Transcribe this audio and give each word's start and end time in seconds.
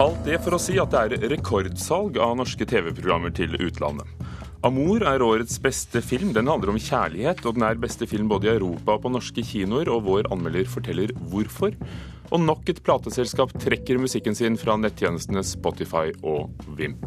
Alt 0.00 0.22
det 0.24 0.38
for 0.40 0.56
å 0.56 0.58
si 0.62 0.78
at 0.80 0.94
det 0.94 1.00
er 1.18 1.28
rekordsalg 1.28 2.14
av 2.24 2.30
norske 2.40 2.64
TV-programmer 2.64 3.34
til 3.36 3.52
utlandet. 3.60 4.08
Amour 4.64 5.02
er 5.04 5.20
årets 5.20 5.58
beste 5.60 6.00
film. 6.00 6.30
Den 6.32 6.48
handler 6.48 6.72
om 6.72 6.78
kjærlighet, 6.80 7.42
og 7.44 7.58
den 7.58 7.66
er 7.68 7.82
beste 7.82 8.08
film 8.08 8.30
både 8.30 8.48
i 8.48 8.52
Europa 8.54 8.94
og 8.96 9.02
på 9.04 9.12
norske 9.12 9.44
kinoer, 9.44 9.90
og 9.92 10.06
vår 10.06 10.30
anmelder 10.32 10.70
forteller 10.72 11.12
hvorfor. 11.28 11.76
Og 12.30 12.40
nok 12.40 12.72
et 12.72 12.80
plateselskap 12.86 13.52
trekker 13.60 14.00
musikken 14.00 14.38
sin 14.38 14.56
fra 14.60 14.78
nettjenestene 14.80 15.44
Spotify 15.44 16.14
og 16.24 16.48
Vimp. 16.80 17.04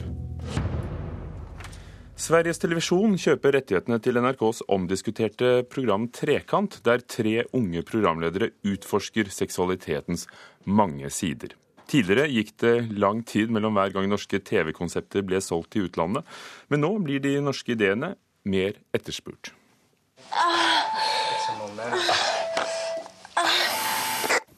Sveriges 2.14 2.62
Televisjon 2.62 3.18
kjøper 3.18 3.58
rettighetene 3.58 3.98
til 4.06 4.22
NRKs 4.22 4.62
omdiskuterte 4.70 5.56
program 5.66 6.12
Trekant, 6.14 6.78
der 6.86 7.02
tre 7.10 7.40
unge 7.58 7.82
programledere 7.90 8.54
utforsker 8.70 9.34
seksualitetens 9.34 10.30
mange 10.70 11.10
sider. 11.10 11.58
Tidligere 11.92 12.30
gikk 12.32 12.54
det 12.64 12.76
lang 12.98 13.22
tid 13.28 13.52
mellom 13.54 13.76
hver 13.78 13.94
gang 13.94 14.08
norske 14.10 14.40
TV-konsepter 14.40 15.26
ble 15.28 15.42
solgt 15.44 15.74
til 15.76 15.90
utlandet, 15.90 16.24
men 16.72 16.84
nå 16.84 16.94
blir 17.04 17.22
de 17.24 17.36
norske 17.44 17.76
ideene 17.76 18.14
mer 18.44 18.80
etterspurt. 18.96 19.52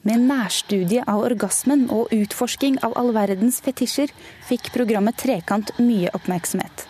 Med 0.05 0.21
nærstudie 0.29 1.01
av 1.09 1.23
orgasmen 1.25 1.87
og 1.89 2.11
utforsking 2.13 2.77
av 2.85 2.93
all 2.99 3.09
verdens 3.15 3.57
fetisjer 3.65 4.13
fikk 4.45 4.69
programmet 4.75 5.17
Trekant 5.17 5.73
mye 5.81 6.13
oppmerksomhet. 6.13 6.85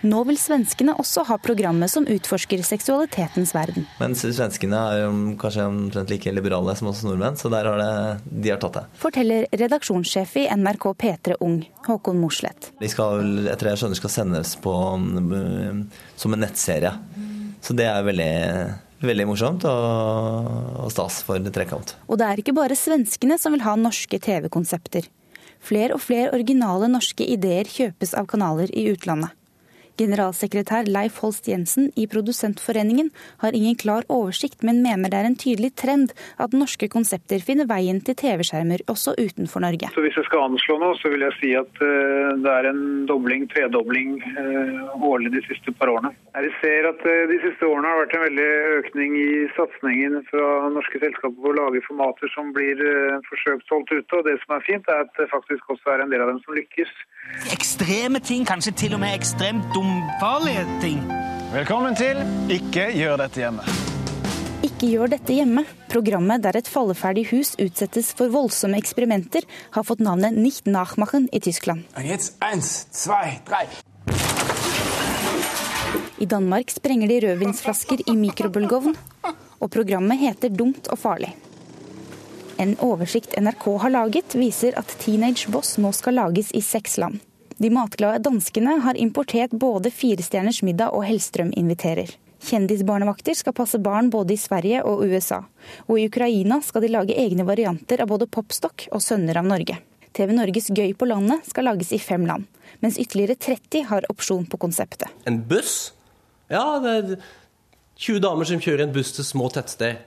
Nå 0.00 0.22
vil 0.24 0.38
svenskene 0.40 0.94
også 0.96 1.26
ha 1.28 1.36
programmet 1.42 1.92
som 1.92 2.06
utforsker 2.08 2.62
seksualitetens 2.64 3.52
verden. 3.52 3.84
Men 4.00 4.16
svenskene 4.16 4.78
er 4.80 5.02
jo 5.02 5.10
kanskje 5.40 5.66
omtrent 5.68 6.12
like 6.12 6.32
liberale 6.32 6.74
som 6.78 6.88
oss 6.88 7.02
nordmenn, 7.04 7.36
så 7.36 7.50
der 7.52 7.68
har 7.68 7.80
det, 7.80 7.90
de 8.24 8.54
har 8.54 8.60
tatt 8.62 8.78
det. 8.78 8.84
Forteller 9.02 9.48
redaksjonssjef 9.52 10.36
i 10.40 10.46
NRK 10.56 10.86
P3 11.04 11.36
Ung, 11.44 11.60
Håkon 11.84 12.20
Mosleth. 12.22 12.72
De 12.80 12.88
skal, 12.88 13.44
etter 13.52 13.72
jeg 13.72 13.82
skjønner, 13.82 14.00
skal 14.00 14.14
sendes 14.14 14.54
på, 14.64 14.76
som 16.24 16.36
en 16.36 16.46
nettserie. 16.46 16.94
Så 17.60 17.76
det 17.76 17.90
er 17.90 18.06
veldig 18.06 18.30
Veldig 19.00 19.24
morsomt 19.24 19.64
og 19.64 20.90
stas 20.92 21.22
for 21.24 21.40
Trekant. 21.54 21.94
Og 22.04 22.18
det 22.20 22.26
er 22.26 22.42
ikke 22.42 22.52
bare 22.52 22.76
svenskene 22.76 23.38
som 23.40 23.54
vil 23.56 23.64
ha 23.64 23.72
norske 23.80 24.20
TV-konsepter. 24.20 25.08
Flere 25.64 25.96
og 25.96 26.02
flere 26.04 26.34
originale 26.36 26.88
norske 26.92 27.24
ideer 27.24 27.68
kjøpes 27.68 28.12
av 28.12 28.28
kanaler 28.28 28.68
i 28.76 28.90
utlandet. 28.92 29.32
Generalsekretær 30.00 30.88
Leif 30.88 31.18
Holst 31.20 31.48
Jensen 31.50 31.90
i 32.00 32.06
Produsentforeningen 32.10 33.10
har 33.42 33.56
ingen 33.56 33.76
klar 33.76 34.06
oversikt, 34.08 34.62
men 34.66 34.80
mener 34.84 35.12
det 35.12 35.18
er 35.18 35.28
en 35.28 35.38
tydelig 35.38 35.74
trend 35.76 36.14
at 36.40 36.56
norske 36.56 36.88
konsepter 36.92 37.42
finner 37.44 37.68
veien 37.68 38.00
til 38.04 38.16
TV-skjermer 38.16 38.86
også 38.90 39.14
utenfor 39.18 39.64
Norge. 39.64 39.90
Så 39.94 40.04
Hvis 40.04 40.16
jeg 40.16 40.28
skal 40.28 40.46
anslå 40.48 40.78
noe, 40.80 40.96
så 41.00 41.12
vil 41.12 41.24
jeg 41.26 41.36
si 41.40 41.52
at 41.58 41.82
uh, 41.84 42.32
det 42.40 42.54
er 42.54 42.70
en 42.70 42.82
dobling, 43.10 43.46
tredobling 43.52 44.16
uh, 44.38 45.04
årlig 45.10 45.34
de 45.36 45.44
siste 45.48 45.74
par 45.76 45.92
årene. 45.92 46.14
Jeg 46.36 46.54
ser 46.62 46.88
at 46.92 47.04
uh, 47.04 47.28
de 47.32 47.38
siste 47.44 47.68
årene 47.68 47.92
har 47.92 48.02
vært 48.04 48.16
en 48.16 48.26
veldig 48.28 48.50
økning 48.80 49.18
i 49.20 49.30
satsingen 49.58 50.20
fra 50.30 50.48
norske 50.72 51.02
selskaper 51.02 51.36
på 51.36 51.52
å 51.52 51.58
lage 51.60 51.84
formater 51.88 52.32
som 52.34 52.54
blir 52.56 52.80
forsøkt 53.28 53.68
solgt 53.68 53.92
ute. 53.92 54.08
Og 54.16 54.26
det 54.26 54.38
som 54.44 54.56
er 54.56 54.66
fint, 54.66 54.88
er 54.88 55.04
at 55.04 55.12
det 55.18 55.28
faktisk 55.32 55.74
også 55.74 55.94
er 55.94 56.04
en 56.04 56.12
del 56.12 56.24
av 56.24 56.32
dem 56.32 56.40
som 56.44 56.56
lykkes. 56.56 56.92
Ekstreme 57.52 58.20
ting, 58.24 58.46
kanskje 58.48 58.72
til 58.84 58.96
og 58.96 59.02
med 59.02 59.14
ekstremt 59.18 59.76
dumfarlige 59.90 60.64
ting. 60.80 60.98
Velkommen 61.50 61.96
til 61.98 62.18
Ikke 62.52 62.90
gjør 62.94 63.18
dette 63.24 63.42
hjemme. 63.42 63.64
Ikke 64.66 64.90
gjør 64.92 65.10
dette 65.16 65.34
hjemme. 65.34 65.64
Programmet 65.90 66.42
der 66.44 66.58
et 66.60 66.68
falleferdig 66.70 67.26
hus 67.32 67.54
utsettes 67.58 68.12
for 68.16 68.30
voldsomme 68.30 68.78
eksperimenter, 68.78 69.46
har 69.74 69.86
fått 69.86 70.02
navnet 70.04 70.36
Nicht 70.36 70.68
nachmachen 70.70 71.28
i 71.32 71.40
Tyskland. 71.40 71.88
Eins, 71.96 72.70
zwei, 72.92 73.40
drei. 73.48 73.66
I 76.20 76.28
Danmark 76.28 76.70
sprenger 76.70 77.08
de 77.08 77.20
rødvinsflasker 77.24 78.04
i 78.06 78.16
mikrobølgeovn, 78.20 78.94
og 79.60 79.70
programmet 79.72 80.20
heter 80.20 80.52
Dumt 80.52 80.90
og 80.92 81.00
farlig. 81.00 81.32
En 82.60 82.76
oversikt 82.84 83.34
NRK 83.40 83.66
har 83.80 83.94
laget, 83.96 84.36
viser 84.36 84.76
at 84.76 84.92
Teenage 85.00 85.48
Boss 85.50 85.78
nå 85.80 85.90
skal 85.96 86.20
lages 86.20 86.52
i 86.52 86.60
seks 86.60 86.98
land. 87.00 87.24
De 87.60 87.68
matglade 87.70 88.18
danskene 88.18 88.78
har 88.80 88.96
importert 88.96 89.50
både 89.50 89.90
Firestjerners 89.92 90.62
middag 90.64 90.94
og 90.96 91.02
Hellstrøm 91.04 91.50
inviterer. 91.60 92.08
Kjendisbarnevakter 92.40 93.36
skal 93.36 93.52
passe 93.52 93.76
barn 93.84 94.08
både 94.08 94.32
i 94.32 94.40
Sverige 94.40 94.80
og 94.88 95.02
USA. 95.04 95.42
Og 95.84 95.98
i 96.00 96.06
Ukraina 96.08 96.62
skal 96.64 96.86
de 96.86 96.88
lage 96.94 97.18
egne 97.20 97.44
varianter 97.44 98.00
av 98.00 98.08
både 98.08 98.30
Popstock 98.32 98.86
og 98.96 99.02
Sønner 99.04 99.36
av 99.36 99.44
Norge. 99.50 99.76
TV 100.16 100.32
Norges 100.32 100.70
Gøy 100.72 100.94
på 100.96 101.10
landet 101.10 101.50
skal 101.52 101.68
lages 101.68 101.92
i 101.92 102.00
fem 102.00 102.24
land, 102.30 102.46
mens 102.80 102.96
ytterligere 102.96 103.36
30 103.36 103.84
har 103.92 104.08
opsjon 104.08 104.48
på 104.48 104.56
konseptet. 104.64 105.12
En 105.28 105.42
buss? 105.44 105.92
Ja, 106.48 106.64
det 106.80 106.94
er 106.96 107.12
20 108.00 108.24
damer 108.24 108.48
som 108.48 108.64
kjører 108.64 108.86
en 108.86 108.96
buss 108.96 109.12
til 109.18 109.28
små 109.28 109.52
tettsteder. 109.52 110.00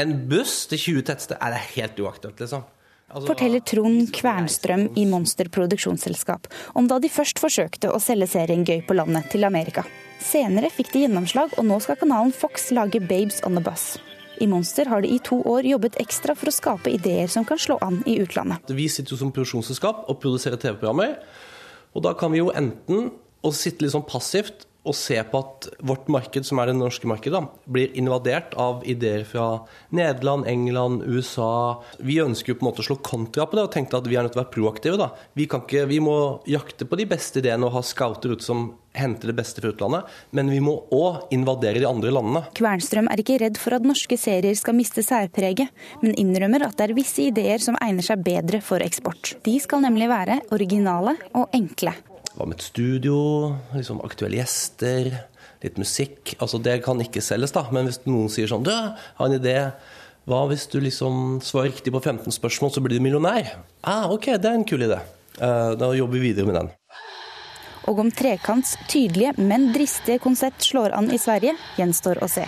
En 0.00 0.16
buss 0.32 0.62
til 0.72 0.80
20 0.80 1.06
tettsteder 1.12 1.44
er 1.44 1.58
det 1.58 1.60
helt 1.76 2.00
uaktuelt, 2.00 2.40
liksom. 2.40 2.64
Altså, 3.06 3.28
Forteller 3.30 3.62
Trond 3.62 4.08
Kvernstrøm 4.10 4.88
i 4.98 5.04
Monster 5.06 5.46
produksjonsselskap 5.54 6.48
om 6.74 6.88
da 6.90 6.96
de 6.98 7.10
først 7.12 7.38
forsøkte 7.38 7.92
å 7.94 8.00
selge 8.02 8.26
serien 8.32 8.64
Gøy 8.66 8.80
på 8.88 8.96
landet 8.98 9.28
til 9.30 9.46
Amerika. 9.46 9.84
Senere 10.18 10.72
fikk 10.74 10.90
de 10.90 11.04
gjennomslag, 11.04 11.54
og 11.54 11.68
nå 11.68 11.78
skal 11.84 12.00
kanalen 12.00 12.34
Fox 12.34 12.72
lage 12.74 12.98
Babes 12.98 13.38
on 13.46 13.54
the 13.54 13.62
Bus. 13.62 13.94
I 14.42 14.48
Monster 14.50 14.90
har 14.90 15.04
de 15.04 15.12
i 15.14 15.20
to 15.22 15.38
år 15.46 15.68
jobbet 15.70 16.00
ekstra 16.02 16.34
for 16.34 16.50
å 16.50 16.56
skape 16.56 16.90
ideer 16.90 17.30
som 17.30 17.46
kan 17.46 17.60
slå 17.62 17.78
an 17.84 18.00
i 18.10 18.18
utlandet. 18.24 18.74
Vi 18.74 18.88
sitter 18.90 19.14
jo 19.14 19.20
som 19.22 19.30
produksjonsselskap 19.30 20.08
og 20.10 20.18
produserer 20.20 20.58
TV-programmer. 20.60 21.14
Og 21.94 22.02
da 22.04 22.12
kan 22.18 22.34
vi 22.34 22.42
jo 22.42 22.50
enten 22.50 23.12
sitte 23.54 23.84
litt 23.84 23.94
sånn 23.94 24.02
passivt 24.02 24.66
å 24.86 24.94
se 24.94 25.18
på 25.26 25.40
at 25.42 25.68
vårt 25.86 26.08
marked, 26.12 26.46
som 26.46 26.60
er 26.62 26.70
det 26.70 26.76
norske 26.78 27.08
markedet, 27.10 27.42
blir 27.70 27.92
invadert 27.98 28.54
av 28.60 28.84
ideer 28.88 29.26
fra 29.28 29.66
Nederland, 29.96 30.46
England, 30.46 31.04
USA. 31.06 31.82
Vi 31.98 32.20
ønsker 32.22 32.52
jo 32.52 32.60
på 32.60 32.66
en 32.66 32.70
måte 32.70 32.84
å 32.84 32.88
slå 32.90 32.98
kontra 33.04 33.46
på 33.46 33.58
det 33.58 33.66
og 33.66 33.74
tenkte 33.74 34.00
at 34.00 34.08
vi 34.08 34.18
er 34.18 34.26
nødt 34.26 34.36
til 34.36 34.42
å 34.42 34.44
være 34.44 34.54
proaktive. 34.54 35.00
da. 35.00 35.10
Vi, 35.34 35.48
ikke, 35.48 35.86
vi 35.90 36.00
må 36.02 36.16
jakte 36.50 36.88
på 36.88 36.98
de 36.98 37.08
beste 37.10 37.42
ideene 37.42 37.68
og 37.68 37.76
ha 37.76 37.84
scouter 37.86 38.36
ute 38.36 38.46
som 38.46 38.68
henter 38.96 39.28
det 39.28 39.36
beste 39.36 39.60
fra 39.60 39.74
utlandet, 39.74 40.08
men 40.32 40.50
vi 40.50 40.62
må 40.64 40.78
òg 40.94 41.28
invadere 41.36 41.82
de 41.82 41.88
andre 41.88 42.12
landene. 42.14 42.46
Kvernstrøm 42.56 43.10
er 43.12 43.20
ikke 43.22 43.38
redd 43.42 43.60
for 43.60 43.76
at 43.76 43.86
norske 43.86 44.16
serier 44.20 44.56
skal 44.56 44.76
miste 44.78 45.04
særpreget, 45.04 45.72
men 46.00 46.16
innrømmer 46.16 46.68
at 46.68 46.78
det 46.78 46.88
er 46.88 46.96
visse 46.96 47.28
ideer 47.28 47.62
som 47.62 47.78
egner 47.84 48.06
seg 48.06 48.24
bedre 48.24 48.62
for 48.64 48.84
eksport. 48.84 49.36
De 49.44 49.58
skal 49.60 49.84
nemlig 49.84 50.08
være 50.12 50.40
originale 50.56 51.18
og 51.36 51.52
enkle. 51.56 51.92
Hva 52.36 52.44
med 52.44 52.58
et 52.58 52.66
studio? 52.68 53.18
Liksom 53.72 54.02
aktuelle 54.04 54.42
gjester? 54.42 55.08
Litt 55.64 55.78
musikk? 55.80 56.34
Altså 56.36 56.60
Det 56.60 56.82
kan 56.84 57.00
ikke 57.00 57.24
selges, 57.24 57.54
da. 57.56 57.64
Men 57.72 57.88
hvis 57.88 58.02
noen 58.04 58.28
sier 58.32 58.50
sånn 58.50 58.66
Du, 58.66 58.72
har 58.72 59.28
en 59.28 59.38
idé. 59.38 59.56
Hva 60.28 60.42
hvis 60.50 60.66
du 60.68 60.80
liksom 60.82 61.38
svarer 61.44 61.70
riktig 61.70 61.94
på 61.94 62.02
15 62.02 62.34
spørsmål, 62.34 62.74
så 62.74 62.82
blir 62.84 62.98
du 62.98 63.04
millionær? 63.04 63.54
Ah, 63.80 64.10
ok, 64.12 64.34
det 64.36 64.50
er 64.50 64.58
en 64.58 64.66
kul 64.68 64.84
idé. 64.84 64.98
Uh, 65.38 65.72
da 65.78 65.92
jobber 65.94 66.18
vi 66.18 66.32
videre 66.32 66.48
med 66.48 66.58
den. 66.58 66.70
Og 67.86 68.00
om 68.02 68.10
Trekants 68.10 68.74
tydelige, 68.90 69.36
men 69.38 69.70
dristige 69.72 70.18
konsept 70.20 70.66
slår 70.66 70.96
an 70.98 71.12
i 71.14 71.20
Sverige, 71.22 71.54
gjenstår 71.78 72.20
å 72.26 72.28
se. 72.28 72.44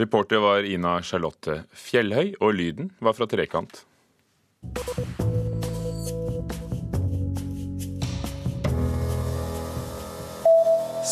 Reporter 0.00 0.40
var 0.40 0.64
Ina 0.64 0.96
Charlotte 1.04 1.60
Fjellhøy, 1.76 2.38
og 2.40 2.56
lyden 2.56 2.94
var 3.04 3.18
fra 3.18 3.28
Trekant. 3.28 3.84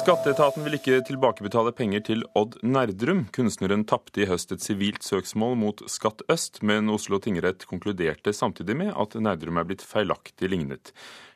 Skatteetaten 0.00 0.64
vil 0.64 0.79
ikke 0.79 1.02
tilbakebetale 1.05 1.75
penger 1.76 2.00
til 2.06 2.23
Odd 2.38 2.55
Nerdrum. 2.64 3.26
Kunstneren 3.37 3.82
tapte 3.85 4.23
i 4.23 4.29
høst 4.31 4.55
et 4.55 4.64
sivilt 4.64 5.05
søksmål 5.05 5.58
mot 5.61 5.82
Skatt 5.93 6.25
øst, 6.32 6.62
men 6.64 6.88
Oslo 6.88 7.19
tingrett 7.20 7.67
konkluderte 7.69 8.32
samtidig 8.32 8.79
med 8.81 8.94
at 8.94 9.19
Nerdrum 9.20 9.61
er 9.61 9.69
blitt 9.69 9.85
feilaktig 9.85 10.49
lignet. 10.55 10.94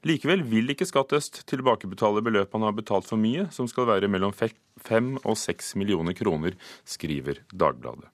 Likevel 0.08 0.46
vil 0.48 0.72
ikke 0.72 0.88
Skatt 0.88 1.12
øst 1.12 1.42
tilbakebetale 1.50 2.24
beløpet 2.24 2.56
han 2.56 2.64
har 2.64 2.78
betalt 2.78 3.10
for 3.10 3.20
mye, 3.20 3.50
som 3.52 3.68
skal 3.68 3.90
være 3.90 4.08
mellom 4.08 4.32
fem 4.32 5.14
og 5.20 5.36
seks 5.36 5.74
millioner 5.76 6.16
kroner, 6.16 6.56
skriver 6.88 7.44
Dagbladet. 7.52 8.13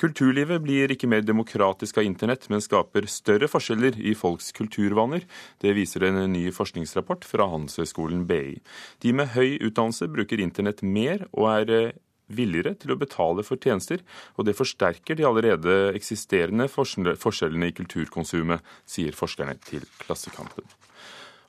Kulturlivet 0.00 0.62
blir 0.64 0.92
ikke 0.94 1.08
mer 1.12 1.24
demokratisk 1.26 1.98
av 2.00 2.06
internett, 2.08 2.46
men 2.48 2.62
skaper 2.64 3.04
større 3.10 3.50
forskjeller 3.52 3.98
i 4.00 4.14
folks 4.16 4.48
kulturvaner. 4.56 5.26
Det 5.60 5.74
viser 5.76 6.06
en 6.08 6.22
ny 6.32 6.46
forskningsrapport 6.56 7.26
fra 7.28 7.50
Handelshøyskolen 7.52 8.22
BI. 8.30 8.60
De 9.04 9.12
med 9.12 9.34
høy 9.34 9.58
utdannelse 9.58 10.08
bruker 10.08 10.40
internett 10.40 10.80
mer 10.80 11.26
og 11.34 11.50
er 11.52 11.74
eh, 11.76 11.98
villigere 12.32 12.72
til 12.80 12.94
å 12.94 12.98
betale 13.00 13.44
for 13.44 13.60
tjenester, 13.60 14.00
og 14.38 14.48
det 14.48 14.56
forsterker 14.56 15.18
de 15.18 15.26
allerede 15.28 15.78
eksisterende 15.98 16.70
forskjellene 16.70 17.68
i 17.68 17.76
kulturkonsumet, 17.76 18.64
sier 18.88 19.16
forskerne 19.16 19.58
til 19.66 19.84
Klassekampen. 20.00 20.64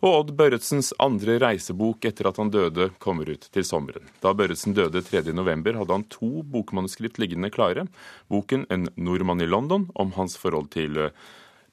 Og 0.02 0.16
Odd 0.16 0.32
Børretsens 0.34 0.90
andre 0.98 1.36
reisebok 1.44 2.08
etter 2.10 2.26
at 2.32 2.40
han 2.42 2.50
døde, 2.50 2.88
kommer 3.04 3.30
ut 3.30 3.46
til 3.54 3.66
sommeren. 3.66 4.08
Da 4.24 4.34
Børretsen 4.34 4.74
døde 4.74 5.04
3.11, 5.06 5.78
hadde 5.78 5.94
han 5.94 6.08
to 6.10 6.42
bokmanuskript 6.42 7.22
liggende 7.22 7.52
klare. 7.54 7.86
Boken 8.28 8.66
'En 8.70 8.90
nordmann 8.98 9.42
i 9.42 9.46
London' 9.46 9.92
om 9.94 10.12
hans 10.18 10.38
forhold 10.38 10.72
til 10.74 10.98
eh, 10.98 11.14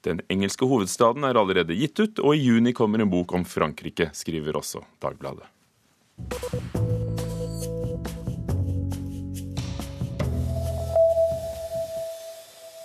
den 0.05 0.21
engelske 0.29 0.65
hovedstaden 0.65 1.23
er 1.23 1.37
allerede 1.41 1.75
gitt 1.75 1.99
ut, 1.99 2.19
og 2.19 2.35
i 2.35 2.45
juni 2.45 2.71
kommer 2.71 3.01
en 3.01 3.09
bok 3.09 3.33
om 3.33 3.43
Frankrike, 3.45 4.11
skriver 4.13 4.53
også 4.53 4.85
Dagbladet. 5.01 5.49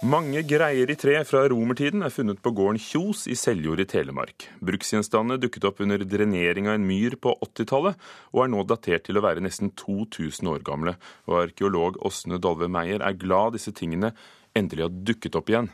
Mange 0.05 0.43
greier 0.45 0.91
i 0.93 0.95
tre 1.01 1.15
fra 1.25 1.47
romertiden 1.49 2.05
er 2.05 2.13
funnet 2.13 2.43
på 2.45 2.51
gården 2.53 2.77
Kjos 2.77 3.23
i 3.33 3.37
Seljord 3.41 3.81
i 3.81 3.87
Telemark. 3.89 4.45
Bruksgjenstandene 4.61 5.39
dukket 5.41 5.65
opp 5.65 5.79
under 5.81 6.03
drenering 6.05 6.69
av 6.69 6.77
en 6.77 6.85
myr 6.85 7.17
på 7.17 7.33
80-tallet, 7.47 7.97
og 8.37 8.43
er 8.45 8.51
nå 8.53 8.67
datert 8.69 9.07
til 9.07 9.17
å 9.17 9.23
være 9.25 9.41
nesten 9.41 9.73
2000 9.81 10.51
år 10.53 10.61
gamle. 10.67 10.93
Og 11.25 11.39
arkeolog 11.47 11.97
Åsne 12.05 12.37
Dolve 12.37 12.69
Meyer 12.69 13.01
er 13.01 13.17
glad 13.17 13.57
disse 13.57 13.73
tingene 13.73 14.13
endelig 14.53 14.91
har 14.91 15.01
dukket 15.09 15.41
opp 15.41 15.49
igjen. 15.55 15.73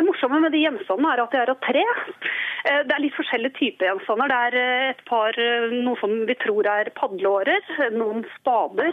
Det 0.00 0.08
morsomme 0.08 0.40
med 0.40 0.56
de 0.56 0.64
gjenstandene 0.64 1.12
er 1.12 1.24
at 1.26 1.36
de 1.36 1.42
er 1.42 1.52
av 1.52 1.60
tre. 1.68 1.84
Eh, 2.62 2.82
det 2.86 2.94
er 2.94 3.02
litt 3.02 3.16
forskjellige 3.16 3.56
typer 3.58 3.88
gjenstander. 3.88 4.30
Det 4.30 4.38
er 4.46 4.56
eh, 4.60 4.88
et 4.92 5.02
par 5.08 5.38
eh, 5.40 5.74
noe 5.82 5.98
som 5.98 6.14
vi 6.28 6.36
tror 6.42 6.68
er 6.70 6.90
padleårer, 6.98 7.70
noen 7.96 8.22
spader 8.36 8.92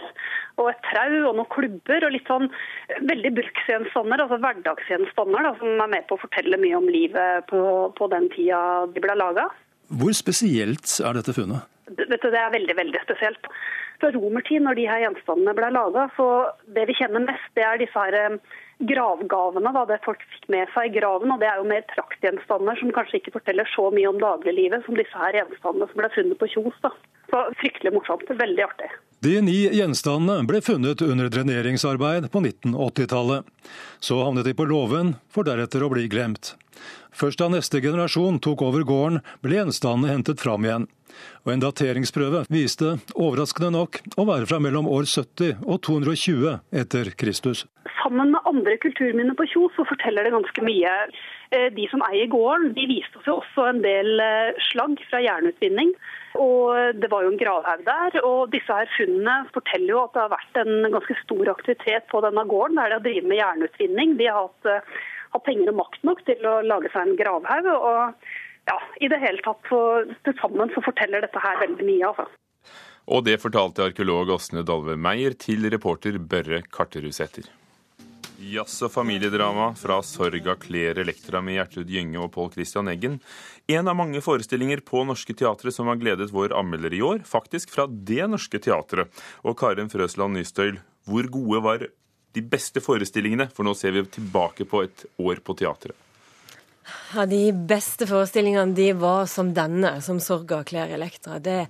og 0.58 0.70
et 0.72 0.80
trau 0.88 1.30
og 1.30 1.38
noen 1.38 1.50
klubber. 1.54 2.06
Og 2.06 2.14
litt 2.16 2.30
sånn 2.30 2.50
veldig 3.06 3.34
bruksgjenstander, 3.38 4.24
altså 4.24 4.40
hverdagsgjenstander, 4.42 5.46
da, 5.46 5.54
som 5.62 5.84
er 5.86 5.92
med 5.94 6.08
på 6.08 6.18
å 6.18 6.24
fortelle 6.24 6.60
mye 6.60 6.78
om 6.80 6.88
livet 6.90 7.50
på, 7.50 7.60
på 7.96 8.10
den 8.14 8.30
tida 8.34 8.62
de 8.90 9.04
ble 9.04 9.18
laga. 9.18 9.46
Hvor 10.00 10.14
spesielt 10.14 10.90
er 11.02 11.18
dette 11.18 11.34
funnet? 11.34 11.66
Det, 11.90 12.06
det 12.10 12.38
er 12.38 12.52
veldig, 12.54 12.74
veldig 12.78 13.00
spesielt. 13.02 13.46
Fra 14.00 14.10
romertid, 14.14 14.62
når 14.64 14.78
de 14.78 14.88
her 14.88 15.04
gjenstandene 15.04 15.54
ble 15.56 15.70
laga, 15.76 16.08
så 16.16 16.26
det 16.76 16.86
vi 16.88 16.96
kjenner 16.96 17.26
mest, 17.26 17.50
det 17.58 17.66
er 17.66 17.80
disse 17.82 18.04
her 18.06 18.38
gravgavene, 18.88 19.72
da, 19.76 19.84
det 19.88 20.00
folk 20.06 20.22
fikk 20.34 20.48
med 20.52 20.70
seg 20.74 20.88
i 20.88 20.94
graven. 20.98 21.32
og 21.34 21.40
Det 21.42 21.50
er 21.50 21.60
jo 21.60 21.68
mer 21.68 21.84
praktgjenstander 21.92 22.80
som 22.80 22.94
kanskje 22.96 23.20
ikke 23.20 23.36
forteller 23.36 23.68
så 23.74 23.90
mye 23.92 24.08
om 24.08 24.20
dagliglivet 24.22 24.86
som 24.86 24.96
disse 24.96 25.20
her 25.20 25.36
gjenstandene 25.36 25.90
som 25.90 26.00
ble 26.00 26.12
funnet 26.16 26.40
på 26.40 26.48
Kjos. 26.54 26.80
da. 26.84 26.94
Så 27.30 27.44
Fryktelig 27.60 27.94
morsomt. 27.94 28.30
Veldig 28.30 28.66
artig. 28.66 28.90
De 29.20 29.34
ni 29.44 29.58
gjenstandene 29.76 30.46
ble 30.48 30.62
funnet 30.64 31.02
under 31.04 31.28
dreneringsarbeid 31.28 32.30
på 32.32 32.40
1980-tallet. 32.40 33.44
Så 34.00 34.16
havnet 34.24 34.48
de 34.48 34.54
på 34.56 34.64
låven, 34.64 35.18
for 35.28 35.44
deretter 35.44 35.84
å 35.84 35.90
bli 35.92 36.06
glemt. 36.08 36.54
Først 37.12 37.42
da 37.42 37.50
neste 37.52 37.82
generasjon 37.84 38.38
tok 38.40 38.62
over 38.64 38.86
gården, 38.88 39.18
ble 39.44 39.58
gjenstandene 39.58 40.14
hentet 40.14 40.40
fram 40.40 40.64
igjen. 40.64 40.86
Og 41.44 41.52
En 41.52 41.62
dateringsprøve 41.64 42.46
viste 42.48 42.94
overraskende 43.12 43.74
nok 43.74 44.00
å 44.16 44.24
være 44.28 44.48
fra 44.48 44.60
mellom 44.62 44.88
år 44.88 45.04
70 45.10 45.66
og 45.66 45.82
220 45.84 46.56
etter 46.80 47.12
Kristus. 47.20 47.66
Sammen 48.00 48.32
med 48.32 48.48
andre 48.48 48.78
kulturminner 48.80 49.36
på 49.36 49.48
Kjos 49.52 49.76
så 49.76 49.84
forteller 49.90 50.24
det 50.24 50.32
ganske 50.32 50.64
mye. 50.64 50.94
Eh, 51.52 51.68
de 51.76 51.84
som 51.92 52.00
eier 52.08 52.30
gården, 52.32 52.72
de 52.78 52.88
viste 52.88 53.20
oss 53.20 53.28
jo 53.28 53.36
også 53.42 53.68
en 53.68 53.84
del 53.84 54.22
eh, 54.24 54.56
slagg 54.70 54.96
fra 55.10 55.20
jernutvinning. 55.26 55.92
Og 56.38 56.94
Det 57.00 57.10
var 57.10 57.24
jo 57.24 57.32
en 57.32 57.40
gravhaug 57.40 57.84
der. 57.86 58.20
og 58.24 58.50
Disse 58.52 58.72
her 58.72 58.90
funnene 58.96 59.48
forteller 59.54 59.94
jo 59.94 60.04
at 60.04 60.12
det 60.14 60.22
har 60.22 60.34
vært 60.34 60.60
en 60.62 60.92
ganske 60.94 61.16
stor 61.24 61.50
aktivitet 61.54 62.06
på 62.12 62.20
denne 62.22 62.44
gården, 62.46 62.78
der 62.78 62.92
de 62.92 62.98
har 62.98 63.06
drevet 63.06 63.30
med 63.30 63.40
jernutvinning. 63.40 64.14
De 64.18 64.28
har 64.30 64.46
hatt, 64.46 64.70
eh, 64.70 65.00
hatt 65.34 65.44
penger 65.44 65.72
og 65.72 65.80
makt 65.82 66.04
nok 66.06 66.24
til 66.24 66.46
å 66.46 66.60
lage 66.62 66.92
seg 66.92 67.02
en 67.08 67.18
gravhaug. 67.18 67.66
og 67.66 68.14
ja, 68.68 68.76
i 69.00 69.08
det 69.08 69.18
hele 69.18 69.42
tatt 69.42 69.62
så 69.68 69.80
til 70.22 70.36
sammen 70.38 70.70
så 70.74 70.82
forteller 70.84 71.24
dette 71.24 71.42
her 71.42 71.58
veldig 71.64 71.86
mye, 71.86 72.12
altså. 72.12 72.28
Og 73.10 73.24
det 73.26 73.40
fortalte 73.42 73.82
arkeolog 73.88 74.30
Åsne 74.36 74.62
Dalve 74.62 74.94
Meyer 74.94 75.34
til 75.34 75.66
reporter 75.72 76.20
Børre 76.20 76.62
Karterudseter. 76.70 77.48
Jazz- 78.40 78.80
og 78.82 78.92
familiedrama 78.92 79.74
fra 79.76 79.98
Sorga 80.02 80.54
kler 80.56 80.98
Elektra 80.98 81.42
med 81.44 81.58
Gjertrud 81.58 81.90
Gynge 81.92 82.20
og 82.22 82.30
Pål 82.32 82.52
Christian 82.54 82.88
Eggen. 82.88 83.18
En 83.68 83.88
av 83.90 83.98
mange 83.98 84.22
forestillinger 84.24 84.80
på 84.86 85.02
Norske 85.04 85.36
Teatret 85.36 85.76
som 85.76 85.90
har 85.90 86.00
gledet 86.00 86.30
vår 86.32 86.54
anmelder 86.56 86.96
i 86.96 87.02
år, 87.04 87.20
faktisk 87.28 87.70
fra 87.74 87.84
Det 87.86 88.24
Norske 88.32 88.58
Teatret. 88.62 89.12
Og 89.44 89.58
Karen 89.60 89.92
Frøsland 89.92 90.38
Nystøyl, 90.38 90.80
hvor 91.04 91.28
gode 91.28 91.62
var 91.66 91.84
de 92.32 92.42
beste 92.42 92.80
forestillingene? 92.80 93.50
For 93.52 93.66
nå 93.66 93.76
ser 93.76 93.92
vi 93.92 94.06
tilbake 94.08 94.64
på 94.64 94.86
et 94.86 95.04
år 95.20 95.44
på 95.44 95.58
teatret. 95.60 95.96
Ja, 97.14 97.26
De 97.26 97.52
beste 97.52 98.08
forestillingene 98.08 98.74
de 98.74 98.92
var 98.96 99.26
som 99.26 99.52
denne, 99.54 100.00
som 100.02 100.18
'Sorga 100.18 100.64
kler 100.64 100.88
Elektra'. 100.88 101.38
Det, 101.38 101.68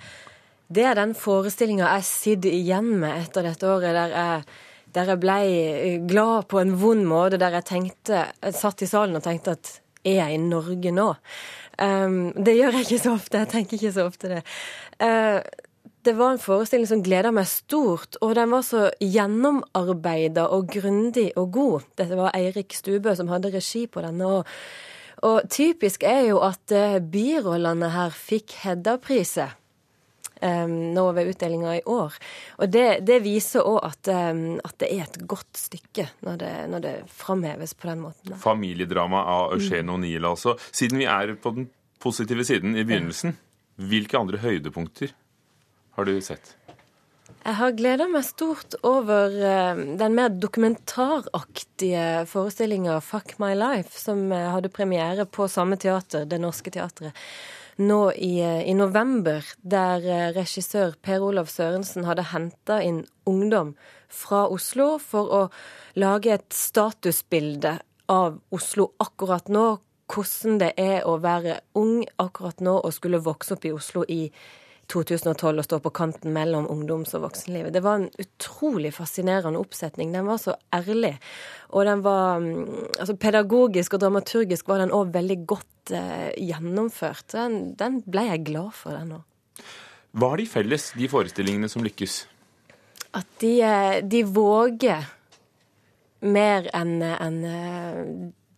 det 0.69 0.85
er 0.85 0.95
den 0.95 1.15
forestillinga 1.15 1.91
jeg 1.99 2.05
sitter 2.05 2.51
igjen 2.51 3.01
med 3.01 3.27
etter 3.27 3.43
dette 3.43 3.67
året, 3.67 3.93
der 3.93 4.15
jeg, 4.15 4.45
der 4.95 5.13
jeg 5.13 5.21
ble 5.23 5.39
glad 6.11 6.49
på 6.51 6.61
en 6.61 6.75
vond 6.81 7.07
måte. 7.09 7.39
Der 7.41 7.59
jeg 7.59 7.69
tenkte, 7.69 8.27
jeg 8.43 8.59
satt 8.59 8.83
i 8.83 8.91
salen 8.91 9.19
og 9.19 9.25
tenkte 9.25 9.57
at 9.59 9.81
er 10.05 10.23
jeg 10.23 10.37
i 10.37 10.43
Norge 10.43 10.93
nå? 10.97 11.09
Um, 11.81 12.33
det 12.37 12.57
gjør 12.59 12.79
jeg 12.79 12.87
ikke 12.87 13.03
så 13.05 13.17
ofte. 13.17 13.41
Jeg 13.43 13.53
tenker 13.55 13.79
ikke 13.79 13.93
så 13.97 14.07
ofte 14.09 14.31
det. 14.35 14.45
Uh, 15.01 15.41
det 16.05 16.15
var 16.17 16.33
en 16.33 16.41
forestilling 16.41 16.89
som 16.89 17.03
gleda 17.05 17.33
meg 17.33 17.49
stort, 17.49 18.17
og 18.25 18.33
den 18.39 18.53
var 18.55 18.65
så 18.65 18.87
gjennomarbeida 19.05 20.47
og 20.49 20.71
grundig 20.73 21.29
og 21.37 21.51
god. 21.53 21.89
Dette 22.01 22.17
var 22.17 22.33
Eirik 22.37 22.73
Stubø 22.77 23.13
som 23.17 23.29
hadde 23.33 23.53
regi 23.53 23.87
på 23.87 24.05
denne. 24.05 24.27
og 24.41 24.47
og 25.21 25.51
typisk 25.53 26.03
er 26.09 26.31
jo 26.31 26.39
at 26.41 26.73
uh, 26.73 26.97
birollene 27.13 27.91
her 27.93 28.15
fikk 28.17 28.55
Hedda-priset. 28.63 29.60
Um, 30.41 30.95
nå 30.97 31.03
ved 31.13 31.35
utdelinga 31.35 31.75
i 31.77 31.83
år. 31.85 32.15
Og 32.65 32.71
det, 32.73 33.03
det 33.05 33.19
viser 33.21 33.67
òg 33.69 33.83
at, 33.85 34.09
um, 34.09 34.55
at, 34.65 34.73
det 34.81 34.89
er 34.95 35.03
et 35.05 35.19
godt 35.29 35.59
stykke 35.61 36.07
når 36.25 36.39
det, 36.41 36.53
når 36.73 36.85
det 36.87 36.95
framheves 37.13 37.75
på 37.77 37.91
den 37.91 38.01
måten. 38.07 38.39
Familiedrama 38.41 39.21
av 39.35 39.53
Eugene 39.59 39.85
mm. 39.91 39.93
O'Neill, 39.99 40.31
altså. 40.31 40.57
Siden 40.73 41.03
vi 41.03 41.11
er 41.13 41.35
på 41.37 41.53
den 41.59 41.69
positive 42.01 42.47
siden 42.49 42.73
i 42.73 42.87
begynnelsen, 42.89 43.37
hvilke 43.77 44.17
andre 44.17 44.41
høydepunkter 44.41 45.13
har 45.99 46.09
du 46.09 46.17
sett? 46.25 46.55
Jeg 47.41 47.57
har 47.57 47.77
gleda 47.77 48.09
meg 48.09 48.25
stort 48.25 48.75
over 48.85 49.33
uh, 49.33 49.79
den 50.01 50.17
mer 50.17 50.33
dokumentaraktige 50.33 52.27
forestillinga 52.29 52.99
'Fuck 53.01 53.37
My 53.41 53.53
Life', 53.57 53.97
som 53.97 54.27
uh, 54.33 54.51
hadde 54.57 54.73
premiere 54.73 55.25
på 55.29 55.49
samme 55.49 55.77
teater, 55.77 56.25
Det 56.25 56.41
Norske 56.41 56.73
Teatret, 56.73 57.13
nå 57.81 58.01
i, 58.13 58.33
uh, 58.45 58.61
i 58.63 58.75
november. 58.77 59.45
Der 59.63 60.05
regissør 60.37 60.95
Per 61.03 61.25
Olav 61.27 61.51
Sørensen 61.53 62.07
hadde 62.09 62.29
henta 62.33 62.81
inn 62.85 63.05
ungdom 63.29 63.75
fra 64.11 64.47
Oslo 64.51 64.99
for 65.03 65.31
å 65.31 65.43
lage 65.99 66.35
et 66.35 66.49
statusbilde 66.55 67.79
av 68.11 68.41
Oslo 68.55 68.91
akkurat 69.03 69.49
nå. 69.49 69.69
Hvordan 70.11 70.59
det 70.59 70.73
er 70.83 71.05
å 71.07 71.21
være 71.23 71.61
ung 71.79 72.03
akkurat 72.19 72.59
nå 72.65 72.81
og 72.81 72.95
skulle 72.97 73.23
vokse 73.23 73.55
opp 73.55 73.67
i 73.69 73.75
Oslo 73.75 74.03
i 74.11 74.25
2012 74.91 75.63
å 75.63 75.65
stå 75.67 75.79
på 75.85 75.93
kanten 75.95 76.35
mellom 76.35 76.67
ungdoms- 76.71 77.15
og 77.17 77.25
voksenlivet. 77.29 77.73
Det 77.75 77.83
var 77.85 78.01
en 78.01 78.09
utrolig 78.23 78.93
fascinerende 78.97 79.61
oppsetning. 79.61 80.13
Den 80.15 80.29
var 80.29 80.41
så 80.43 80.57
ærlig. 80.75 81.15
Og 81.71 81.87
den 81.89 82.03
var 82.07 82.43
mm, 82.43 82.65
altså 82.99 83.17
Pedagogisk 83.21 83.95
og 83.97 84.03
dramaturgisk 84.05 84.69
var 84.71 84.83
den 84.83 84.95
òg 84.95 85.13
veldig 85.15 85.39
godt 85.51 85.95
eh, 85.97 86.33
gjennomført. 86.43 87.29
Den, 87.37 87.61
den, 87.79 88.01
ble 88.07 88.27
jeg 88.33 88.45
glad 88.51 88.75
for, 88.77 88.97
den 88.99 89.17
òg. 89.21 89.65
Hva 90.19 90.33
har 90.33 90.43
de 90.43 90.49
felles, 90.51 90.91
de 90.99 91.09
forestillingene 91.11 91.71
som 91.71 91.87
lykkes? 91.87 92.21
At 93.15 93.31
de, 93.43 93.55
eh, 93.63 94.01
de 94.03 94.25
våger 94.27 95.07
mer 96.21 96.67
enn 96.77 97.01
en, 97.03 97.41
eh, 97.45 98.05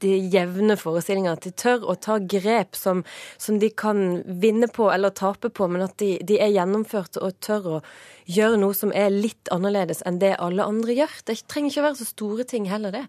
de 0.03 0.15
jevne 0.33 0.77
forestillinger. 0.79 1.37
At 1.37 1.47
de 1.47 1.53
tør 1.57 1.87
å 1.89 1.97
ta 1.97 2.19
grep 2.19 2.79
som, 2.79 3.05
som, 3.41 3.59
de 3.63 3.71
kan 3.71 4.23
vinne 4.27 4.69
på 4.73 4.91
eller 4.93 5.15
tape 5.17 5.53
på, 5.55 5.69
men 5.71 5.87
at 5.87 5.97
de, 6.03 6.15
de, 6.23 6.41
er 6.43 6.55
gjennomførte 6.55 7.23
og 7.23 7.39
tør 7.45 7.71
å 7.79 7.83
gjøre 8.31 8.61
noe 8.63 8.77
som 8.77 8.95
er 8.95 9.13
litt 9.15 9.51
annerledes 9.55 10.03
enn 10.07 10.21
det 10.23 10.37
alle 10.43 10.67
andre 10.67 10.99
gjør. 11.03 11.23
Det 11.27 11.41
trenger 11.47 11.73
ikke 11.73 11.85
å 11.85 11.89
være 11.91 12.03
så 12.03 12.11
store 12.11 12.49
ting 12.49 12.69
heller, 12.71 12.95
det. 12.95 13.07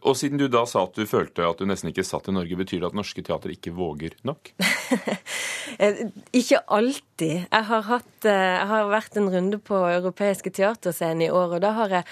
Og 0.00 0.16
siden 0.16 0.40
du 0.40 0.46
da 0.48 0.62
sa 0.68 0.86
at 0.86 0.96
du 0.96 1.04
følte 1.08 1.44
at 1.44 1.60
du 1.60 1.66
nesten 1.68 1.90
ikke 1.90 2.04
satt 2.06 2.30
i 2.30 2.34
Norge, 2.34 2.56
betyr 2.56 2.80
det 2.80 2.88
at 2.88 2.96
norske 2.96 3.24
teater 3.24 3.52
ikke 3.52 3.74
våger 3.76 4.16
nok? 4.28 4.54
Eh, 5.80 6.02
ikke 6.36 6.58
alltid. 6.74 7.46
Jeg 7.46 7.64
har, 7.64 7.84
hatt, 7.86 8.26
eh, 8.28 8.56
jeg 8.58 8.66
har, 8.68 8.88
vært 8.90 9.14
en 9.16 9.30
runde 9.32 9.56
på 9.62 9.78
europeiske 9.88 10.50
teaterscener 10.52 11.30
i 11.30 11.32
år, 11.32 11.54
og 11.56 11.62
da 11.64 11.70
har 11.78 11.94
jeg, 11.96 12.08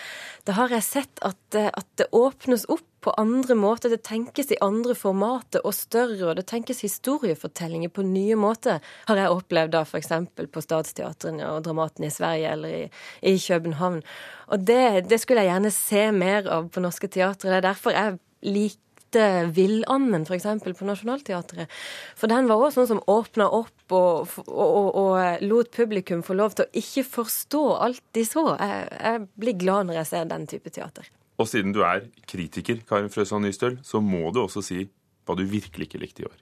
da 0.49 0.55
har 0.57 0.73
jeg 0.73 0.87
sett 0.87 1.21
at, 1.27 1.59
eh, 1.59 1.69
at 1.69 1.89
det 2.01 2.07
åpnes 2.17 2.65
opp 2.73 2.87
på 3.05 3.15
andre 3.21 3.57
måter. 3.59 3.93
Det 3.93 4.03
tenkes 4.07 4.53
i 4.53 4.59
andre 4.65 4.97
formater 4.99 5.65
og 5.67 5.75
større, 5.77 6.31
og 6.31 6.37
det 6.39 6.47
tenkes 6.51 6.83
historiefortellinger 6.85 7.93
på 7.95 8.05
nye 8.07 8.39
måter, 8.41 8.83
har 9.09 9.21
jeg 9.21 9.37
opplevd 9.37 9.75
da 9.77 9.85
f.eks. 9.87 10.13
på 10.53 10.65
Statsteatrene 10.65 11.49
og 11.55 11.65
Dramaten 11.67 12.07
i 12.07 12.13
Sverige 12.13 12.53
eller 12.57 12.77
i, 12.83 12.85
i 13.33 13.37
København. 13.41 14.03
Og 14.51 14.67
det, 14.67 15.09
det, 15.11 15.21
skulle 15.23 15.45
jeg 15.45 15.53
gjerne 15.55 15.75
se 15.75 16.07
mer 16.13 16.51
av 16.51 16.71
på 16.73 16.85
norske 16.85 17.11
teatre. 17.11 17.51
Det 17.51 17.61
er 17.61 17.69
derfor 17.71 17.97
jeg 17.97 18.19
liker 18.47 18.89
spilte 19.11 19.51
Villanden, 19.55 20.23
f.eks., 20.23 20.79
på 20.79 20.85
Nationaltheatret. 20.87 21.69
For 22.17 22.29
den 22.29 22.49
var 22.49 22.63
òg 22.63 22.73
sånn 22.75 22.87
som 22.87 23.03
åpna 23.07 23.49
opp 23.51 23.93
og, 23.93 24.29
og, 24.47 24.71
og, 24.71 24.95
og, 24.95 25.43
lot 25.43 25.71
publikum 25.75 26.23
få 26.23 26.35
lov 26.35 26.55
til 26.55 26.67
å 26.67 26.79
ikke 26.79 27.05
forstå 27.05 27.65
alt 27.81 28.03
de 28.15 28.25
så. 28.25 28.57
Jeg, 28.59 28.87
jeg 29.01 29.27
blir 29.35 29.59
glad 29.59 29.89
når 29.89 30.01
jeg 30.01 30.11
ser 30.13 30.31
den 30.31 30.47
type 30.47 30.71
teater. 30.71 31.11
Og 31.41 31.49
siden 31.49 31.73
du 31.73 31.81
er 31.87 32.05
kritiker, 32.29 32.83
Karin 32.89 33.13
Frøsand 33.13 33.47
Nystøl, 33.47 33.79
så 33.87 34.03
må 34.05 34.29
du 34.35 34.43
også 34.45 34.63
si 34.65 34.85
hva 35.25 35.37
du 35.39 35.45
virkelig 35.49 35.89
ikke 35.89 36.01
likte 36.03 36.25
i 36.25 36.29
år. 36.29 36.41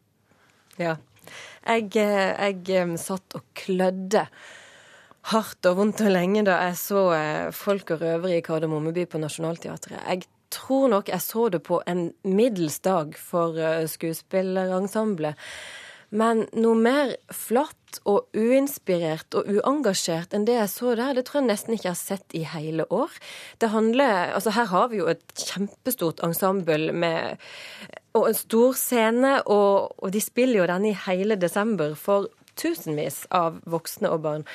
Ja. 0.79 0.97
Jeg, 1.69 1.91
eh, 2.01 2.55
jeg 2.65 2.99
satt 3.03 3.37
og 3.37 3.45
klødde 3.59 4.25
hardt 5.29 5.69
og 5.69 5.77
vondt 5.77 6.01
og 6.07 6.13
lenge 6.15 6.45
da 6.47 6.57
jeg 6.69 6.79
så 6.81 7.03
eh, 7.13 7.51
Folk 7.55 7.93
og 7.95 8.03
røvere 8.03 8.39
i 8.39 8.45
Kardemommeby 8.45 9.05
på 9.11 9.21
Nationaltheatret. 9.21 10.01
Jeg 10.01 10.25
tror 10.55 10.89
nok 10.89 11.11
jeg 11.13 11.21
så 11.21 11.49
det 11.53 11.63
på 11.67 11.83
en 11.87 12.09
middels 12.25 12.79
dag 12.85 13.13
for 13.19 13.59
eh, 13.61 13.85
skuespillerensemblet. 13.91 15.37
Men 16.11 16.47
noe 16.57 16.77
mer 16.79 17.17
flatt 17.35 17.99
og 18.09 18.29
uinspirert 18.37 19.35
og 19.37 19.49
uengasjert 19.49 20.33
enn 20.37 20.47
det 20.49 20.57
jeg 20.57 20.71
så 20.73 20.95
der, 20.97 21.13
det 21.17 21.27
tror 21.29 21.43
jeg 21.43 21.49
nesten 21.51 21.77
ikke 21.77 21.89
jeg 21.89 21.95
har 21.95 22.01
sett 22.01 22.37
i 22.37 22.45
hele 22.49 22.87
år. 22.93 23.13
Det 23.61 23.73
handler 23.73 24.33
Altså, 24.39 24.53
her 24.57 24.69
har 24.73 24.89
vi 24.89 25.03
jo 25.03 25.09
et 25.11 25.25
kjempestort 25.37 26.23
ensemble 26.25 26.93
med 26.93 27.37
og 28.17 28.31
en 28.31 28.37
stor 28.37 28.75
scene, 28.75 29.37
og, 29.47 29.95
og 30.01 30.13
de 30.13 30.21
spiller 30.25 30.63
jo 30.63 30.69
denne 30.71 30.91
i 30.91 31.01
hele 31.07 31.37
desember 31.39 31.95
for 31.95 32.27
tusenvis 32.59 33.27
av 33.35 33.61
voksne 33.71 34.11
og 34.11 34.25
barn. 34.25 34.47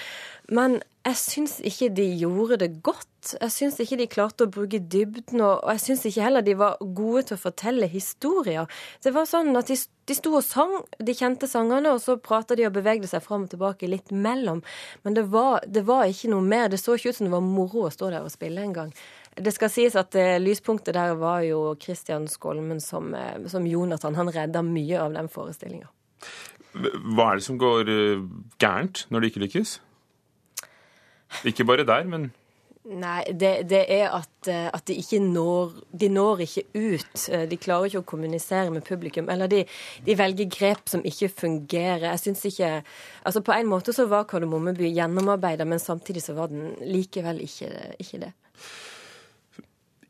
Men 0.53 0.81
jeg 1.03 1.17
syns 1.19 1.57
ikke 1.65 1.89
de 1.97 2.05
gjorde 2.21 2.57
det 2.61 2.69
godt. 2.85 3.09
Jeg 3.41 3.51
syns 3.51 3.79
ikke 3.81 3.97
de 3.99 4.05
klarte 4.11 4.45
å 4.45 4.51
bruke 4.51 4.79
dybden, 4.79 5.41
og 5.43 5.63
jeg 5.73 5.81
syns 5.83 6.03
ikke 6.07 6.23
heller 6.23 6.43
de 6.45 6.55
var 6.59 6.77
gode 6.95 7.25
til 7.27 7.37
å 7.37 7.41
fortelle 7.41 7.89
historier. 7.91 8.69
Det 9.03 9.11
var 9.15 9.27
sånn 9.27 9.51
at 9.59 9.71
de, 9.71 9.75
de 9.79 10.15
sto 10.15 10.31
og 10.37 10.43
sang 10.45 10.75
de 11.03 11.15
kjente 11.17 11.47
sangene, 11.49 11.91
og 11.91 11.99
så 12.03 12.15
prata 12.21 12.55
de 12.59 12.67
og 12.67 12.75
bevegde 12.75 13.09
seg 13.09 13.23
fram 13.25 13.47
og 13.47 13.51
tilbake 13.51 13.89
litt 13.89 14.13
mellom. 14.15 14.61
Men 15.03 15.17
det 15.17 15.25
var, 15.33 15.63
det 15.67 15.83
var 15.87 16.05
ikke 16.07 16.31
noe 16.31 16.45
mer. 16.45 16.69
Det 16.71 16.79
så 16.79 16.95
ikke 16.95 17.11
ut 17.11 17.19
som 17.19 17.27
det 17.27 17.35
var 17.35 17.45
moro 17.47 17.87
å 17.87 17.93
stå 17.93 18.11
der 18.13 18.23
og 18.23 18.31
spille 18.31 18.63
engang. 18.63 18.91
Det 19.35 19.51
skal 19.55 19.71
sies 19.73 19.97
at 19.99 20.15
eh, 20.19 20.37
lyspunktet 20.39 20.95
der 20.95 21.15
var 21.19 21.41
jo 21.47 21.73
Christian 21.81 22.29
Skolmen 22.31 22.83
som, 22.83 23.11
eh, 23.17 23.47
som 23.51 23.65
Jonathan. 23.67 24.19
Han 24.19 24.31
redda 24.31 24.61
mye 24.67 25.01
av 25.01 25.17
den 25.17 25.31
forestillinga. 25.31 25.89
Hva 26.73 27.31
er 27.31 27.41
det 27.41 27.47
som 27.47 27.57
går 27.59 27.91
eh, 27.91 28.29
gærent 28.61 29.07
når 29.09 29.23
det 29.23 29.33
ikke 29.33 29.43
lykkes? 29.47 29.81
Ikke 31.47 31.65
bare 31.67 31.85
der, 31.87 32.07
men 32.09 32.31
Nei, 32.83 33.21
det, 33.31 33.69
det 33.71 33.85
er 33.95 34.09
at, 34.11 34.47
eh, 34.51 34.65
at, 34.67 34.83
de 34.89 34.97
ikke 34.99 35.21
når 35.23 35.71
De 35.95 36.09
når 36.11 36.41
ikke 36.43 36.63
ut. 36.75 37.21
Eh, 37.31 37.45
de 37.47 37.55
klarer 37.55 37.87
ikke 37.87 38.01
å 38.01 38.07
kommunisere 38.11 38.73
med 38.75 38.83
publikum. 38.83 39.29
Eller 39.31 39.47
de, 39.47 39.61
de 40.03 40.15
velger 40.19 40.49
grep 40.51 40.91
som 40.91 41.05
ikke 41.07 41.31
fungerer. 41.31 42.09
Jeg 42.09 42.23
syns 42.25 42.43
ikke 42.51 42.73
Altså 43.23 43.39
På 43.39 43.55
en 43.55 43.71
måte 43.71 43.95
så 43.95 44.03
var 44.11 44.27
Kardemommeby 44.27 44.91
gjennomarbeida, 44.91 45.63
men 45.63 45.79
samtidig 45.79 46.25
så 46.25 46.35
var 46.35 46.51
den 46.51 46.73
likevel 46.83 47.39
ikke, 47.45 47.71
ikke 48.03 48.19
det. 48.25 48.33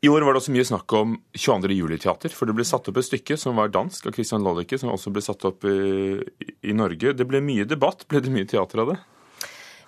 I 0.02 0.10
år 0.10 0.26
var 0.26 0.34
det 0.34 0.42
også 0.42 0.52
mye 0.52 0.66
snakk 0.66 0.92
om 0.98 1.14
22. 1.38 1.70
juli-teater, 1.78 2.34
for 2.34 2.50
det 2.50 2.58
ble 2.58 2.66
satt 2.66 2.90
opp 2.90 2.98
et 3.00 3.06
stykke 3.06 3.38
som 3.40 3.56
var 3.56 3.70
dansk 3.72 4.10
av 4.10 4.18
Christian 4.18 4.42
Lollicke, 4.44 4.76
som 4.76 4.90
også 4.92 5.14
ble 5.14 5.22
satt 5.24 5.46
opp 5.48 5.64
i, 5.64 6.18
i 6.66 6.74
Norge. 6.76 7.14
Det 7.16 7.24
ble 7.30 7.40
mye 7.40 7.64
debatt. 7.70 8.02
Ble 8.10 8.20
det 8.20 8.34
mye 8.34 8.50
teater 8.50 8.82
av 8.82 8.90
det? 8.92 8.98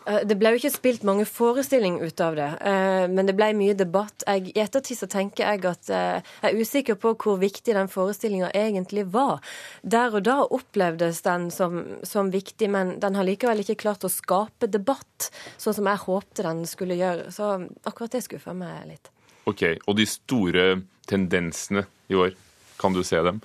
Eh, 0.06 0.22
det 0.26 0.36
ble 0.38 0.52
jo 0.54 0.60
ikke 0.60 0.72
spilt 0.74 1.04
mange 1.06 1.26
forestillinger 1.28 2.06
ut 2.06 2.22
av 2.22 2.36
det, 2.38 2.48
eh, 2.70 3.06
men 3.10 3.26
det 3.26 3.34
ble 3.38 3.50
mye 3.58 3.74
debatt. 3.78 4.24
Jeg, 4.26 4.52
I 4.54 4.62
ettertid 4.62 5.00
så 5.00 5.08
tenker 5.10 5.44
jeg 5.44 5.64
at 5.66 5.90
eh, 5.90 6.30
jeg 6.44 6.52
er 6.52 6.60
usikker 6.62 6.98
på 7.02 7.14
hvor 7.22 7.40
viktig 7.42 7.74
den 7.74 7.90
forestillinga 7.90 8.52
egentlig 8.54 9.06
var. 9.14 9.42
Der 9.82 10.14
og 10.14 10.26
da 10.28 10.38
opplevdes 10.44 11.22
den 11.26 11.50
som, 11.54 11.82
som, 12.06 12.30
viktig, 12.30 12.70
men 12.70 12.96
den 13.02 13.18
har 13.18 13.26
likevel 13.26 13.64
ikke 13.64 13.80
klart 13.86 14.06
å 14.06 14.12
skape 14.12 14.70
debatt, 14.70 15.30
sånn 15.58 15.76
som 15.80 15.90
jeg 15.90 16.04
håpte 16.06 16.46
den 16.46 16.64
skulle 16.70 16.98
gjøre. 16.98 17.30
Så 17.34 17.50
akkurat 17.86 18.14
det 18.14 18.24
skuffa 18.26 18.54
meg 18.56 18.86
litt. 18.92 19.12
Ok, 19.46 19.62
Og 19.86 19.94
de 19.98 20.06
store 20.10 20.64
tendensene 21.06 21.86
i 22.10 22.18
år, 22.18 22.34
kan 22.78 22.94
du 22.94 23.02
se 23.06 23.18
dem? 23.22 23.38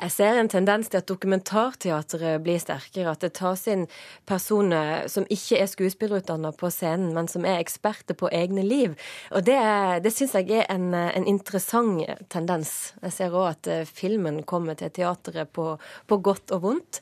Jeg 0.00 0.10
ser 0.10 0.38
en 0.38 0.50
tendens 0.50 0.90
til 0.90 0.98
at 0.98 1.08
dokumentarteatret 1.08 2.42
blir 2.42 2.58
sterkere. 2.60 3.12
At 3.14 3.22
det 3.22 3.34
tas 3.38 3.62
inn 3.70 3.86
personer 4.26 5.06
som 5.12 5.26
ikke 5.32 5.60
er 5.62 5.70
skuespillerutdanna 5.70 6.50
på 6.58 6.70
scenen, 6.74 7.12
men 7.16 7.30
som 7.30 7.46
er 7.46 7.60
eksperter 7.62 8.18
på 8.18 8.30
egne 8.34 8.64
liv. 8.66 8.96
Og 9.30 9.46
det, 9.46 9.60
det 10.04 10.12
syns 10.14 10.34
jeg 10.40 10.50
er 10.60 10.66
en, 10.72 10.90
en, 10.94 11.28
interessant 11.30 12.02
tendens. 12.32 12.94
Jeg 13.04 13.14
ser 13.14 13.38
òg 13.38 13.52
at 13.52 13.70
eh, 13.70 13.86
filmen 13.86 14.42
kommer 14.42 14.76
til 14.78 14.92
teatret 14.94 15.52
på, 15.54 15.74
på 16.10 16.20
godt 16.24 16.54
og 16.56 16.66
vondt. 16.66 17.00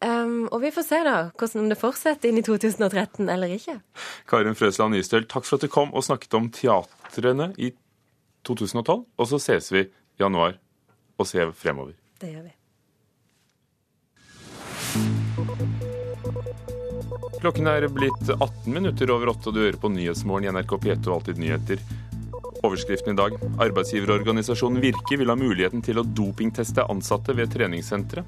Um, 0.00 0.46
og 0.48 0.62
vi 0.62 0.70
får 0.72 0.86
se 0.86 0.98
da 1.04 1.16
hvordan 1.36 1.68
det 1.68 1.76
fortsetter 1.76 2.30
inn 2.30 2.40
i 2.40 2.44
2013 2.46 3.28
eller 3.28 3.52
ikke. 3.52 3.76
Karin 4.30 4.56
Frøsland 4.56 4.96
Nystøl, 4.96 5.28
takk 5.28 5.44
for 5.44 5.58
at 5.60 5.66
du 5.66 5.68
kom 5.68 5.92
og 5.92 6.06
snakket 6.06 6.38
om 6.38 6.48
teatrene 6.56 7.50
i 7.60 7.74
2012. 8.48 9.04
Og 9.04 9.28
så 9.28 9.42
ses 9.44 9.68
vi 9.74 9.84
i 9.84 9.90
januar 10.22 10.56
og 11.20 11.28
ser 11.28 11.52
fremover. 11.52 11.99
Det 12.20 12.34
gjør 12.34 12.48
vi. 12.48 12.56
Klokken 17.40 17.70
er 17.70 17.86
blitt 17.88 18.28
18 18.34 18.74
minutter 18.74 19.10
over 19.14 19.32
åtte, 19.32 19.48
og 19.48 19.56
du 19.56 19.62
hører 19.62 19.78
på 19.80 19.88
Nyhetsmorgen 19.94 20.50
i 20.50 20.52
NRK 20.52 20.74
P2 20.82 21.14
Alltid 21.14 21.40
nyheter. 21.40 21.80
Overskriften 22.60 23.14
i 23.14 23.16
dag. 23.16 23.36
Arbeidsgiverorganisasjonen 23.64 24.82
Virke 24.84 25.16
vil 25.16 25.32
ha 25.32 25.36
muligheten 25.40 25.80
til 25.84 26.02
å 26.02 26.04
dopingteste 26.04 26.84
ansatte 26.92 27.32
ved 27.38 27.54
treningssentre. 27.54 28.26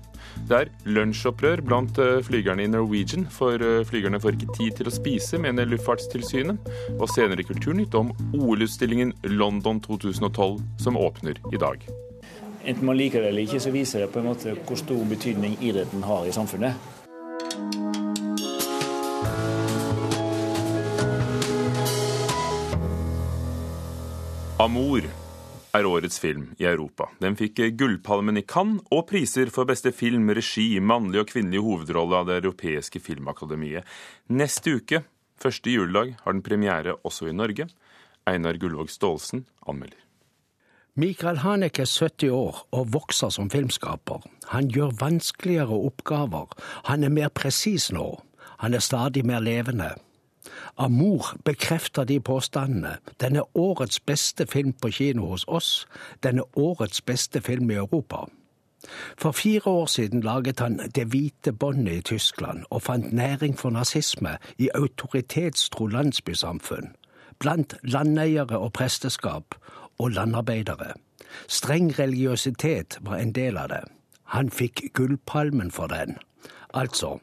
Det 0.49 0.57
er 0.57 0.71
lunsjopprør 0.89 1.61
blant 1.67 2.01
eh, 2.01 2.23
flygerne 2.25 2.65
i 2.65 2.71
Norwegian, 2.73 3.27
for 3.29 3.61
eh, 3.61 3.83
flygerne 3.85 4.23
får 4.23 4.39
ikke 4.39 4.57
tid 4.57 4.79
til 4.81 4.89
å 4.89 4.95
spise, 4.95 5.41
mener 5.43 5.69
Luftfartstilsynet. 5.69 6.73
Og 6.97 7.11
senere 7.13 7.45
Kulturnytt 7.45 7.99
om 7.99 8.15
OL-utstillingen 8.39 9.13
London 9.37 9.85
2012, 9.85 10.63
som 10.81 10.97
åpner 10.97 11.37
i 11.53 11.61
dag. 11.61 11.85
Enten 12.65 12.87
man 12.87 12.97
liker 12.97 13.23
det 13.23 13.29
eller 13.33 13.43
ikke, 13.43 13.61
så 13.61 13.71
viser 13.75 14.05
det 14.05 14.13
på 14.15 14.21
en 14.21 14.29
måte 14.31 14.55
hvor 14.55 14.79
stor 14.79 15.03
betydning 15.11 15.57
idretten 15.61 16.05
har 16.07 16.29
i 16.29 16.35
samfunnet. 16.35 16.79
Amor 24.63 25.09
er 25.75 25.89
årets 25.89 26.21
film 26.23 26.53
i 26.61 26.69
Europa. 26.69 27.09
Den 27.19 27.35
fikk 27.35 27.65
Gullpalmen 27.81 28.39
i 28.39 28.45
Cannes 28.47 28.85
og 28.95 29.09
priser 29.11 29.51
for 29.51 29.67
beste 29.67 29.91
film, 29.97 30.31
regi, 30.31 30.77
mannlig 30.79 31.25
og 31.25 31.33
kvinnelig 31.33 31.65
hovedrolle 31.65 32.21
av 32.21 32.29
Det 32.31 32.39
europeiske 32.45 33.03
filmakademiet. 33.03 33.83
Neste 34.31 34.77
uke, 34.79 35.03
første 35.43 35.73
juledag, 35.73 36.15
har 36.23 36.37
den 36.37 36.47
premiere 36.47 36.95
også 37.03 37.33
i 37.33 37.35
Norge. 37.35 37.67
Einar 38.29 38.61
Gullvåg 38.61 38.93
Staalesen 38.93 39.47
anmelder. 39.67 40.02
Michael 40.95 41.39
Haneke 41.39 41.83
er 41.83 41.87
70 41.87 42.31
år 42.31 42.69
og 42.71 42.93
vokser 42.93 43.29
som 43.29 43.51
filmskaper. 43.51 44.21
Han 44.49 44.69
gjør 44.69 44.91
vanskeligere 45.01 45.79
oppgaver. 45.89 46.53
Han 46.85 47.05
er 47.05 47.09
mer 47.09 47.29
presis 47.29 47.93
nå. 47.93 48.21
Han 48.59 48.75
er 48.75 48.79
stadig 48.79 49.27
mer 49.27 49.41
levende. 49.41 49.95
Amour 50.77 51.33
bekrefter 51.45 52.05
de 52.05 52.21
påstandene. 52.21 52.99
Den 53.21 53.37
er 53.37 53.57
årets 53.57 54.01
beste 54.01 54.47
film 54.47 54.73
på 54.73 54.91
kino 54.91 55.27
hos 55.27 55.45
oss. 55.49 55.87
Den 56.23 56.39
er 56.39 56.59
årets 56.59 57.01
beste 57.01 57.41
film 57.41 57.71
i 57.71 57.75
Europa. 57.75 58.27
For 59.19 59.33
fire 59.33 59.67
år 59.67 59.87
siden 59.87 60.21
laget 60.21 60.61
han 60.61 60.79
Det 60.95 61.07
hvite 61.07 61.53
båndet 61.53 61.93
i 61.93 62.01
Tyskland 62.01 62.65
og 62.71 62.83
fant 62.83 63.13
næring 63.13 63.59
for 63.59 63.71
nazisme 63.71 64.37
i 64.59 64.69
autoritetstro 64.75 65.87
landsbysamfunn, 65.87 66.97
blant 67.39 67.75
landeiere 67.83 68.59
og 68.59 68.73
presteskap 68.73 69.55
og 69.99 70.11
landarbeidere. 70.11 70.93
Streng 71.49 71.99
religiøsitet 71.99 72.99
var 73.01 73.17
en 73.17 73.33
del 73.33 73.57
av 73.57 73.69
det. 73.69 73.83
Han 74.25 74.51
fikk 74.51 74.83
Gullpalmen 74.95 75.71
for 75.71 75.87
den. 75.87 76.17
Altså, 76.75 77.19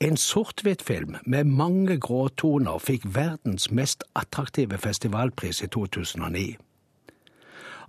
en 0.00 0.16
sort-hvitt-film 0.16 1.16
med 1.26 1.44
mange 1.44 2.00
gråtoner 2.00 2.78
fikk 2.78 3.06
verdens 3.14 3.70
mest 3.70 4.04
attraktive 4.14 4.78
festivalpris 4.78 5.62
i 5.62 5.66
2009. 5.66 6.56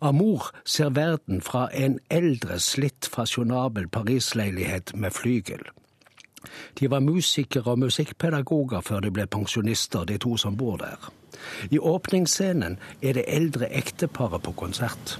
Amour 0.01 0.49
ser 0.65 0.89
verden 0.89 1.41
fra 1.41 1.69
en 1.73 1.99
eldre, 2.09 2.59
slitt, 2.59 3.05
fasjonabel 3.05 3.87
Paris-leilighet 3.87 4.95
med 4.95 5.11
flygel. 5.11 5.61
De 6.79 6.89
var 6.91 6.99
musikere 6.99 7.71
og 7.71 7.79
musikkpedagoger 7.79 8.81
før 8.81 8.99
de 8.99 9.11
ble 9.11 9.27
pensjonister, 9.27 10.05
de 10.05 10.17
to 10.17 10.37
som 10.37 10.57
bor 10.57 10.77
der. 10.77 11.11
I 11.69 11.79
åpningsscenen 11.79 12.79
er 13.01 13.17
det 13.17 13.27
eldre 13.27 13.69
ekteparet 13.69 14.43
på 14.43 14.51
konsert. 14.51 15.19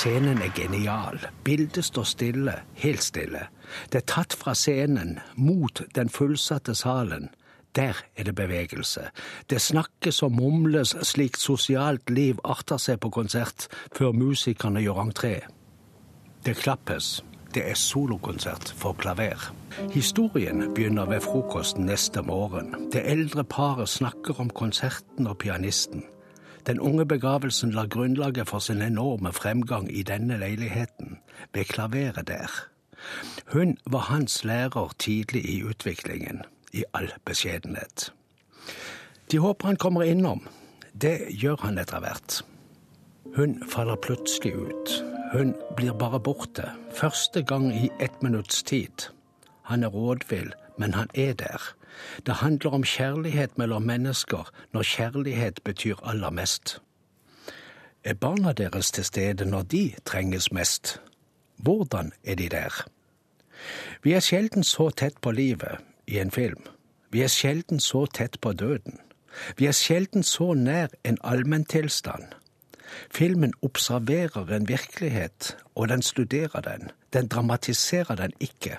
Scenen 0.00 0.38
er 0.40 0.48
genial. 0.56 1.18
Bildet 1.44 1.84
står 1.84 2.06
stille, 2.08 2.54
helt 2.80 3.02
stille. 3.04 3.42
Det 3.92 4.00
er 4.00 4.06
tatt 4.08 4.32
fra 4.32 4.54
scenen, 4.56 5.18
mot 5.36 5.82
den 5.92 6.08
fullsatte 6.08 6.72
salen. 6.74 7.28
Der 7.76 7.94
er 8.16 8.24
det 8.24 8.34
bevegelse. 8.34 9.00
Det 9.50 9.60
snakkes 9.60 10.22
og 10.22 10.32
mumles 10.32 10.96
slik 11.02 11.36
sosialt 11.36 12.10
liv 12.10 12.38
arter 12.44 12.80
seg 12.82 13.00
på 13.00 13.10
konsert, 13.14 13.68
før 13.94 14.12
musikerne 14.12 14.82
gjør 14.82 15.04
entré. 15.04 15.34
Det 16.46 16.56
klappes. 16.56 17.20
Det 17.54 17.64
er 17.70 17.74
solokonsert 17.74 18.74
for 18.78 18.92
klaver. 18.92 19.50
Historien 19.90 20.74
begynner 20.74 21.06
ved 21.06 21.20
frokosten 21.20 21.86
neste 21.86 22.22
morgen. 22.22 22.90
Det 22.92 23.02
eldre 23.04 23.44
paret 23.44 23.88
snakker 23.88 24.40
om 24.40 24.50
konserten 24.50 25.26
og 25.26 25.38
pianisten. 25.38 26.04
Den 26.66 26.80
unge 26.80 27.06
begravelsen 27.06 27.70
la 27.70 27.84
grunnlaget 27.84 28.48
for 28.48 28.58
sin 28.58 28.82
enorme 28.82 29.32
fremgang 29.32 29.96
i 29.96 30.02
denne 30.02 30.38
leiligheten, 30.38 31.18
ved 31.54 31.64
klaveret 31.64 32.28
der. 32.28 32.50
Hun 33.52 33.78
var 33.86 33.98
hans 33.98 34.44
lærer 34.44 34.92
tidlig 34.98 35.44
i 35.44 35.62
utviklingen, 35.64 36.42
i 36.72 36.84
all 36.92 37.12
beskjedenhet. 37.24 38.12
De 39.30 39.38
håper 39.38 39.66
han 39.66 39.76
kommer 39.76 40.02
innom. 40.02 40.48
Det 40.92 41.30
gjør 41.30 41.56
han 41.62 41.78
etter 41.78 42.02
hvert. 42.02 42.40
Hun 43.36 43.60
faller 43.70 43.96
plutselig 43.96 44.54
ut. 44.54 44.94
Hun 45.32 45.54
blir 45.76 45.92
bare 45.92 46.20
borte. 46.20 46.70
Første 46.92 47.42
gang 47.42 47.70
i 47.70 47.90
ett 48.00 48.22
minutts 48.22 48.62
tid. 48.62 49.10
Han 49.62 49.84
er 49.84 49.88
rådvill, 49.94 50.52
men 50.78 50.94
han 50.94 51.08
er 51.14 51.32
der. 51.32 51.62
Det 52.26 52.34
handler 52.34 52.70
om 52.70 52.84
kjærlighet 52.84 53.58
mellom 53.58 53.82
mennesker 53.82 54.50
når 54.72 54.82
kjærlighet 54.82 55.60
betyr 55.64 55.96
aller 56.02 56.30
mest. 56.30 56.80
Er 58.04 58.14
barna 58.14 58.52
deres 58.52 58.90
til 58.90 59.04
stede 59.04 59.44
når 59.44 59.62
de 59.62 59.94
trenges 60.04 60.52
mest? 60.52 61.00
Hvordan 61.56 62.12
er 62.24 62.34
de 62.34 62.48
der? 62.48 62.84
Vi 64.02 64.12
er 64.12 64.20
sjelden 64.20 64.64
så 64.64 64.90
tett 64.90 65.20
på 65.20 65.30
livet 65.30 65.78
i 66.10 66.18
en 66.18 66.30
film. 66.30 66.62
Vi 67.10 67.22
er 67.22 67.32
sjelden 67.32 67.80
så 67.80 68.06
tett 68.06 68.40
på 68.40 68.52
døden. 68.52 68.98
Vi 69.56 69.66
er 69.66 69.72
sjelden 69.72 70.22
så 70.22 70.54
nær 70.54 70.88
en 71.04 71.18
allmenntilstand. 71.24 72.24
Filmen 73.10 73.52
observerer 73.62 74.50
en 74.56 74.68
virkelighet, 74.68 75.56
og 75.74 75.88
den 75.88 76.02
studerer 76.02 76.60
den. 76.60 76.90
Den 77.12 77.26
dramatiserer 77.26 78.14
den 78.14 78.32
ikke. 78.40 78.78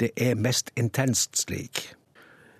Det 0.00 0.10
er 0.16 0.34
mest 0.34 0.70
intenst 0.76 1.38
slik. 1.38 1.94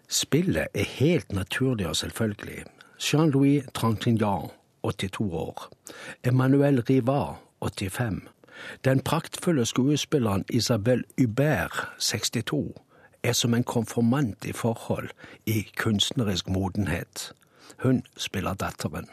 Spillet 0.08 0.68
er 0.74 0.84
helt 0.84 1.32
naturlig 1.32 1.88
og 1.88 1.96
selvfølgelig. 1.96 2.64
Jean-Louis 3.00 3.64
Trintignant, 3.74 4.52
82 4.82 5.32
år. 5.32 5.68
Emmanuel 6.24 6.80
Rivard, 6.80 7.36
85. 7.60 8.28
Den 8.84 9.00
praktfulle 9.00 9.66
skuespilleren 9.66 10.44
Isabel 10.50 11.04
Hubert, 11.18 11.88
62, 11.98 12.74
er 13.26 13.32
som 13.32 13.54
en 13.54 13.64
konfirmant 13.64 14.44
i 14.44 14.52
forhold, 14.52 15.10
i 15.46 15.66
kunstnerisk 15.76 16.48
modenhet. 16.48 17.32
Hun 17.82 18.02
spiller 18.16 18.54
datteren. 18.54 19.08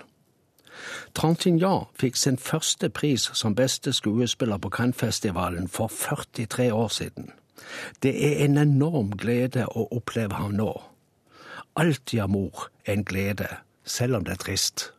Trantignan 1.14 1.88
fikk 2.00 2.18
sin 2.18 2.38
første 2.38 2.90
pris 2.90 3.30
som 3.38 3.56
beste 3.56 3.94
skuespiller 3.94 4.58
på 4.58 4.70
Cannes-festivalen 4.74 5.68
for 5.68 5.88
43 5.88 6.74
år 6.74 6.88
siden. 6.88 7.32
Det 8.04 8.14
er 8.28 8.46
en 8.46 8.58
enorm 8.58 9.14
glede 9.18 9.68
å 9.70 9.88
oppleve 9.92 10.36
ham 10.36 10.58
nå. 10.58 10.72
Alltid 11.76 12.20
Amor 12.20 12.68
er 12.86 12.98
en 12.98 13.06
glede, 13.06 13.48
selv 13.86 14.18
om 14.18 14.26
det 14.26 14.38
er 14.38 14.44
trist. 14.44 14.92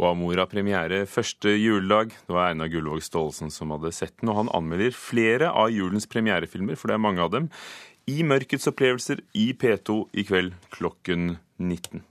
Og 0.00 0.08
Amor 0.10 0.40
har 0.40 0.50
premiere 0.50 1.04
første 1.06 1.52
juledag. 1.54 2.14
Det 2.26 2.34
var 2.34 2.50
Einar 2.50 2.70
Gullvåg 2.72 3.04
Staalesen 3.04 3.52
som 3.54 3.70
hadde 3.74 3.92
sett 3.94 4.16
den, 4.20 4.32
og 4.32 4.40
han 4.42 4.50
anmelder 4.56 4.96
flere 4.96 5.52
av 5.54 5.70
julens 5.70 6.08
premierefilmer, 6.10 6.78
for 6.78 6.90
det 6.90 6.98
er 6.98 7.04
mange 7.04 7.22
av 7.22 7.30
dem, 7.34 7.50
i 8.10 8.20
Mørkets 8.26 8.68
opplevelser 8.68 9.22
i 9.38 9.52
P2 9.56 10.00
i 10.12 10.26
kveld 10.28 10.52
klokken 10.74 11.38
19. 11.62 12.02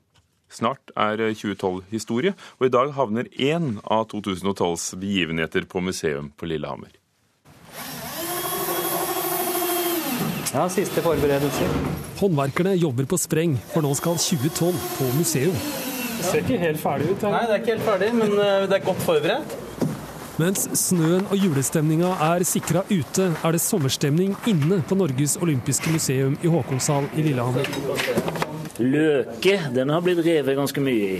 Snart 0.54 0.94
er 0.98 1.18
2012 1.34 1.84
historie, 1.92 2.34
og 2.60 2.68
i 2.68 2.74
dag 2.74 2.94
havner 2.98 3.30
én 3.42 3.78
av 3.84 4.08
2012s 4.14 4.94
begivenheter 5.02 5.66
på 5.70 5.82
museum 5.82 6.30
på 6.38 6.50
Lillehammer. 6.50 6.94
Ja, 10.54 10.68
siste 10.70 11.02
forberedelser. 11.02 11.72
Håndverkerne 12.20 12.76
jobber 12.78 13.10
på 13.10 13.18
spreng, 13.18 13.58
for 13.74 13.82
nå 13.82 13.90
skal 13.98 14.22
2012 14.22 14.78
på 15.00 15.10
museum. 15.18 15.58
Det 16.24 16.32
ser 16.32 16.46
ikke 16.46 16.58
helt 16.62 16.80
ferdig 16.80 17.12
ut. 17.12 17.22
Her. 17.22 17.34
Nei, 17.36 17.44
det 17.50 17.54
er 17.54 17.62
ikke 17.62 17.74
helt 17.74 17.88
ferdig, 17.90 18.12
men 18.16 18.34
eh, 18.40 18.66
det 18.72 18.78
er 18.80 18.86
godt 18.86 19.02
forberedt. 19.04 19.56
Mens 20.42 20.64
snøen 20.80 21.28
og 21.28 21.36
julestemninga 21.38 22.16
er 22.32 22.46
sikra 22.48 22.82
ute, 22.90 23.28
er 23.36 23.54
det 23.54 23.60
sommerstemning 23.62 24.32
inne 24.50 24.80
på 24.88 24.96
Norges 24.98 25.36
olympiske 25.44 25.92
museum 25.94 26.34
i 26.42 26.50
Håkonshall 26.50 27.06
i 27.14 27.28
Lillehammer. 27.28 27.68
Løke 28.82 29.60
den 29.76 29.92
har 29.94 30.02
blitt 30.02 30.24
revet 30.26 30.58
ganske 30.58 30.82
mye 30.82 31.20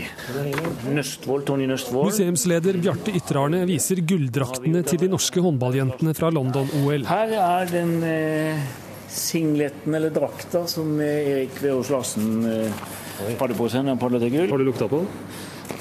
Nøstvold, 0.90 1.44
Tony 1.46 1.68
Nøstvold. 1.70 2.10
Museumsleder 2.10 2.80
Bjarte 2.82 3.14
Ytterarne 3.14 3.62
viser 3.68 4.02
gulldraktene 4.02 4.82
til 4.88 5.04
de 5.04 5.12
norske 5.12 5.44
håndballjentene 5.44 6.16
fra 6.18 6.32
London-OL. 6.34 7.06
Her 7.12 7.36
er 7.44 7.70
den 7.70 7.94
eh, 8.08 8.66
singleten 9.06 9.94
eller 9.94 10.10
drakta 10.10 10.64
som 10.66 10.96
Erik 10.98 11.62
Veås 11.62 11.94
Larsen 11.94 12.42
eh, 12.50 12.84
seg 13.18 13.84
når 13.86 13.98
padla 14.00 14.22
til 14.22 14.32
gull. 14.34 14.48
Har 14.50 14.58
du 14.62 14.66
lukta 14.68 14.88
på 14.90 15.02
den? 15.04 15.10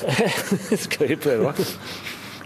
Skal 0.86 1.14
vi 1.14 1.16
prøve? 1.16 1.54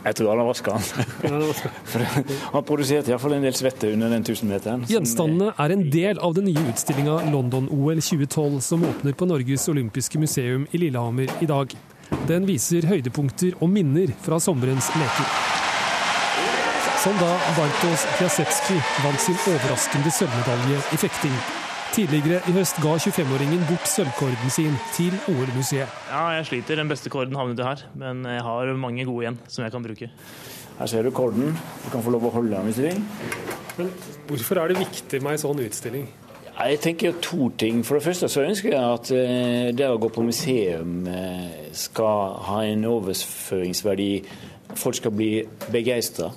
Jeg 0.07 0.15
tror 0.15 0.29
han 0.29 0.39
har 0.39 0.47
vaska 0.47 0.75
den. 0.77 2.23
han 2.53 2.63
produserte 2.63 3.11
iallfall 3.11 3.35
en 3.35 3.43
del 3.47 3.55
svette 3.57 3.89
under 3.91 4.13
den 4.13 4.23
1000-meteren. 4.23 4.85
Gjenstandene 4.87 5.51
er 5.59 5.73
en 5.75 5.83
del 5.91 6.21
av 6.23 6.37
den 6.37 6.47
nye 6.47 6.63
utstillinga 6.71 7.17
London-OL 7.33 7.99
2012, 7.99 8.61
som 8.63 8.85
åpner 8.87 9.17
på 9.17 9.27
Norges 9.27 9.67
olympiske 9.73 10.21
museum 10.21 10.67
i 10.71 10.83
Lillehammer 10.85 11.33
i 11.43 11.49
dag. 11.49 11.75
Den 12.29 12.47
viser 12.47 12.87
høydepunkter 12.87 13.57
og 13.59 13.71
minner 13.73 14.13
fra 14.23 14.39
sommerens 14.39 14.87
leker. 14.95 15.27
Som 17.03 17.19
da 17.19 17.33
Bartos 17.57 18.07
Piasecki 18.17 18.79
vant 19.03 19.21
sin 19.21 19.37
overraskende 19.43 20.11
sølvmedalje 20.13 20.83
i 20.95 20.99
fekting. 21.03 21.35
Tidligere 21.95 22.41
i 22.47 22.53
høst 22.55 22.77
ga 22.83 22.93
25-åringen 22.99 23.63
bort 23.69 23.87
sølvkorden 23.89 24.53
sin 24.53 24.75
til 24.95 25.15
OL-museet. 25.31 25.89
Ja, 26.11 26.27
jeg 26.37 26.45
sliter. 26.49 26.77
Den 26.79 26.91
beste 26.91 27.09
korden 27.13 27.35
havnet 27.39 27.63
her, 27.63 27.83
men 27.97 28.25
jeg 28.27 28.43
har 28.45 28.71
mange 28.77 29.05
gode 29.07 29.25
igjen 29.25 29.39
som 29.47 29.65
jeg 29.65 29.73
kan 29.73 29.85
bruke. 29.85 30.09
Her 30.77 30.91
ser 30.91 31.07
du 31.07 31.11
korden. 31.11 31.57
Du 31.85 31.89
kan 31.93 32.03
få 32.05 32.13
lov 32.13 32.27
å 32.29 32.33
holde 32.35 32.53
den 32.53 32.69
hvis 32.69 32.79
du 32.79 32.85
vil. 32.85 33.01
Men 33.77 33.91
hvorfor 34.29 34.61
er 34.61 34.71
det 34.71 34.81
viktig 34.83 35.21
med 35.25 35.37
en 35.37 35.43
sånn 35.47 35.63
utstilling? 35.65 36.07
Jeg 36.57 36.79
tenker 36.81 37.17
to 37.21 37.51
ting. 37.57 37.83
For 37.85 37.97
det 37.97 38.05
første 38.07 38.29
så 38.33 38.45
ønsker 38.45 38.73
jeg 38.73 38.93
at 38.99 39.11
eh, 39.13 39.67
det 39.77 39.89
å 39.89 39.99
gå 40.01 40.09
på 40.13 40.25
museum 40.25 41.03
eh, 41.09 41.67
skal 41.77 42.37
ha 42.47 42.63
en 42.65 42.85
overføringsverdi. 42.89 44.11
Folk 44.73 44.97
skal 44.97 45.13
bli 45.13 45.31
begeistra. 45.73 46.31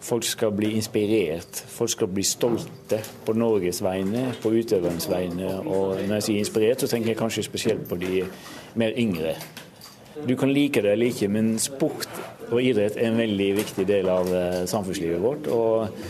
Folk 0.00 0.24
skal 0.24 0.52
bli 0.54 0.70
inspirert, 0.78 1.64
folk 1.66 1.90
skal 1.90 2.10
bli 2.12 2.22
stolte 2.22 3.00
på 3.26 3.34
Norges 3.34 3.82
vegne, 3.82 4.28
på 4.42 4.52
utøvernes 4.54 5.08
vegne. 5.10 5.56
Og 5.66 5.98
når 6.04 6.14
jeg 6.20 6.26
sier 6.28 6.42
inspirert, 6.44 6.80
så 6.80 6.90
tenker 6.90 7.12
jeg 7.12 7.18
kanskje 7.18 7.46
spesielt 7.46 7.88
på 7.88 7.98
de 7.98 8.22
mer 8.78 8.94
yngre. 8.96 9.34
Du 10.28 10.36
kan 10.36 10.52
like 10.54 10.82
det 10.82 10.92
eller 10.92 11.10
ikke, 11.10 11.28
men 11.28 11.58
sport 11.62 12.08
og 12.48 12.60
idrett 12.64 12.96
er 12.96 13.10
en 13.10 13.18
veldig 13.20 13.48
viktig 13.58 13.84
del 13.88 14.08
av 14.12 14.28
eh, 14.34 14.60
samfunnslivet 14.70 15.20
vårt. 15.22 15.48
Og, 15.52 16.04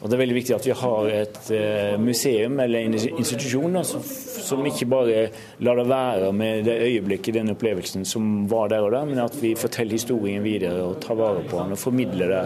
og, 0.00 0.04
det 0.06 0.16
er 0.16 0.22
veldig 0.22 0.36
viktig 0.38 0.56
at 0.56 0.68
vi 0.68 0.76
har 0.80 1.10
et 1.14 1.40
uh, 1.50 1.96
museum 2.00 2.60
eller 2.62 2.86
en 2.86 2.98
institusjon 2.98 3.78
da, 3.78 3.84
som, 3.86 4.66
ikke 4.66 4.88
bare 4.90 5.24
lar 5.66 5.80
det 5.80 5.86
være 5.90 6.30
med 6.36 6.68
det 6.68 6.76
øyeblikket, 6.86 7.36
den 7.40 7.54
opplevelsen 7.54 8.06
som 8.08 8.46
var 8.50 8.70
der 8.72 8.86
og 8.86 8.94
der, 8.94 9.08
men 9.10 9.22
at 9.22 9.36
vi 9.40 9.54
forteller 9.58 9.98
historien 9.98 10.44
videre 10.44 10.84
og 10.86 11.00
tar 11.02 11.18
vare 11.18 11.42
på 11.46 11.58
den 11.58 11.76
og 11.76 11.82
formidler 11.82 12.34
det 12.34 12.44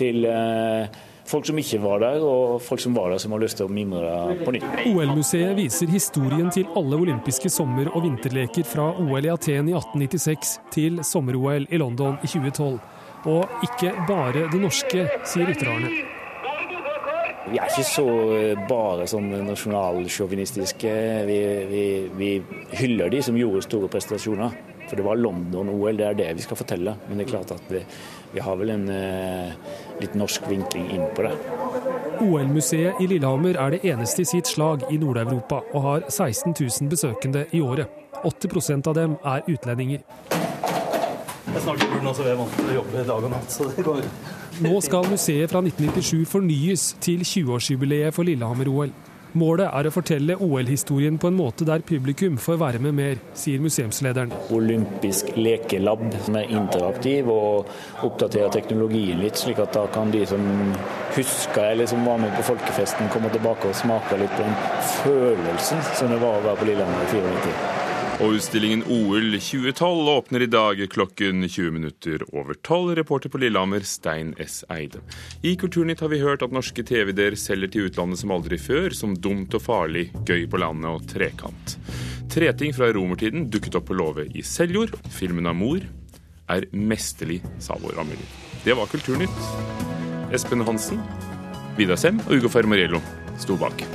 til 0.00 0.26
uh, 0.26 1.00
folk 1.30 1.46
som 1.46 1.58
ikke 1.60 1.80
var 1.82 2.02
der, 2.02 2.22
og 2.26 2.60
folk 2.64 2.82
som 2.82 2.94
var 2.96 3.12
der 3.12 3.22
som 3.22 3.34
har 3.34 3.42
lyst 3.42 3.60
til 3.60 3.68
å 3.68 3.72
mimre 3.72 4.12
det 4.30 4.44
på 4.44 4.54
nytt. 4.56 4.68
OL-museet 4.90 5.56
viser 5.58 5.90
historien 5.92 6.50
til 6.54 6.68
alle 6.78 6.98
olympiske 6.98 7.50
sommer- 7.52 7.90
og 7.94 8.04
vinterleker 8.06 8.66
fra 8.66 8.90
OL 8.98 9.28
i 9.28 9.32
Aten 9.32 9.70
i 9.70 9.76
1896 9.76 10.56
til 10.74 11.02
sommer-OL 11.06 11.68
i 11.70 11.80
London 11.80 12.18
i 12.22 12.30
2012. 12.30 12.80
Og 13.30 13.60
ikke 13.66 13.92
bare 14.08 14.48
det 14.50 14.62
norske, 14.62 15.04
sier 15.28 15.52
Ytterarne. 15.52 15.92
Vi 17.50 17.58
er 17.58 17.66
ikke 17.66 17.86
så 17.88 18.06
eh, 18.36 18.66
bare 18.68 19.06
sånn 19.10 19.30
nasjonalsjåvinistiske. 19.48 20.92
Vi, 21.28 21.38
vi, 21.70 21.84
vi 22.14 22.30
hyller 22.78 23.10
de 23.12 23.22
som 23.26 23.38
gjorde 23.38 23.64
store 23.66 23.90
prestasjoner. 23.90 24.54
For 24.90 24.98
det 24.98 25.04
var 25.06 25.20
London-OL, 25.22 25.96
det 26.00 26.06
er 26.08 26.16
det 26.18 26.28
vi 26.34 26.42
skal 26.42 26.58
fortelle. 26.58 26.96
Men 27.06 27.20
det 27.20 27.28
er 27.28 27.30
klart 27.30 27.52
at 27.54 27.68
vi, 27.70 27.84
vi 28.32 28.42
har 28.42 28.56
vel 28.58 28.72
en 28.74 28.88
eh, 28.90 29.52
litt 30.00 30.16
norsk 30.18 30.48
vinkling 30.50 30.88
inn 30.96 31.04
på 31.14 31.22
det. 31.28 31.30
OL-museet 32.26 32.98
i 32.98 33.06
Lillehammer 33.06 33.54
er 33.54 33.76
det 33.76 33.84
eneste 33.86 34.24
i 34.24 34.30
sitt 34.32 34.50
slag 34.50 34.82
i 34.90 34.98
Nord-Europa, 34.98 35.62
og 35.70 35.86
har 35.86 36.08
16 36.08 36.56
000 36.58 36.90
besøkende 36.90 37.46
i 37.54 37.62
året. 37.62 37.86
80% 38.26 38.90
av 38.90 38.98
dem 38.98 39.14
er 39.22 39.46
utlendinger. 39.46 40.02
Jeg 41.50 41.62
snakker 41.62 41.86
burden 41.92 42.10
også, 42.10 42.26
jeg 42.26 42.34
er 42.34 42.42
vant 42.42 42.58
til 42.58 42.68
å 42.72 42.74
jobbe 42.80 43.06
dag 43.06 43.28
og 43.28 43.32
natt, 43.32 43.54
så 43.54 43.70
det 43.70 43.86
går. 43.86 44.02
Nå 44.60 44.74
skal 44.84 45.06
museet 45.08 45.54
fra 45.54 45.62
1997 45.62 46.26
fornyes 46.28 46.90
til 47.00 47.22
20-årsjubileet 47.22 48.14
for 48.14 48.26
Lillehammer-OL. 48.26 48.90
Målet 49.38 49.68
er 49.70 49.86
å 49.86 49.92
fortelle 49.94 50.34
OL-historien 50.42 51.18
på 51.20 51.28
en 51.30 51.36
måte 51.38 51.66
der 51.68 51.84
publikum 51.86 52.38
får 52.40 52.56
være 52.58 52.80
med 52.82 52.96
mer, 52.98 53.20
sier 53.38 53.62
museumslederen. 53.62 54.32
Olympisk 54.56 55.30
lekelab 55.38 56.02
som 56.24 56.38
er 56.40 56.50
interaktiv 56.50 57.30
og 57.30 57.70
oppdaterer 58.06 58.50
teknologien 58.56 59.22
litt, 59.22 59.38
slik 59.38 59.60
at 59.62 59.76
da 59.76 59.84
kan 59.94 60.10
de 60.10 60.24
som 60.26 60.42
husker 61.14 61.70
eller 61.70 61.86
som 61.90 62.02
var 62.06 62.18
med 62.22 62.34
på 62.40 62.48
folkefesten, 62.50 63.10
komme 63.14 63.30
tilbake 63.30 63.70
og 63.70 63.78
smake 63.78 64.18
litt 64.18 64.34
på 64.34 64.48
den 64.48 64.58
følelsen 64.96 65.86
som 65.92 66.10
det 66.10 66.18
var 66.24 66.40
å 66.40 66.48
være 66.48 66.58
på 66.64 66.72
Lillehammer 66.72 67.06
i 67.06 67.22
94. 67.30 67.79
Og 68.20 68.34
utstillingen 68.36 68.82
OL 68.84 69.32
2012 69.40 70.08
åpner 70.12 70.42
i 70.44 70.48
dag 70.52 70.80
klokken 70.92 71.40
20 71.48 71.70
minutter 71.72 72.20
over 72.36 72.58
tolv. 72.60 72.92
Reporter 72.98 73.32
på 73.32 73.38
Lillehammer, 73.40 73.80
Stein 73.80 74.34
S. 74.36 74.58
Eide. 74.68 75.00
I 75.40 75.54
Kulturnytt 75.56 76.02
har 76.04 76.12
vi 76.12 76.18
hørt 76.20 76.44
at 76.44 76.52
norske 76.52 76.84
TV-er 76.84 77.38
selger 77.40 77.72
til 77.72 77.88
utlandet 77.88 78.20
som 78.20 78.34
aldri 78.36 78.58
før, 78.60 78.92
som 78.92 79.14
Dumt 79.16 79.56
og 79.56 79.64
farlig, 79.64 80.10
Gøy 80.28 80.44
på 80.52 80.60
landet 80.60 80.90
og 80.90 81.06
Trekant. 81.08 81.78
Treting 82.30 82.76
fra 82.76 82.90
romertiden 82.92 83.48
dukket 83.48 83.80
opp 83.80 83.88
på 83.88 83.96
låve 83.96 84.26
i 84.28 84.44
Seljord. 84.44 84.92
Filmen 85.16 85.48
av 85.48 85.56
mor 85.56 85.80
er 86.52 86.68
mesterlig, 86.76 87.40
sa 87.56 87.78
vår 87.80 88.02
Amelie. 88.04 88.28
Det 88.66 88.76
var 88.76 88.92
Kulturnytt. 88.92 89.48
Espen 90.28 90.68
Hansen, 90.68 91.00
Vidar 91.80 91.96
Sem 91.96 92.20
og 92.28 92.36
Ugo 92.36 92.52
Fermariello 92.52 93.00
sto 93.40 93.56
bak. 93.56 93.88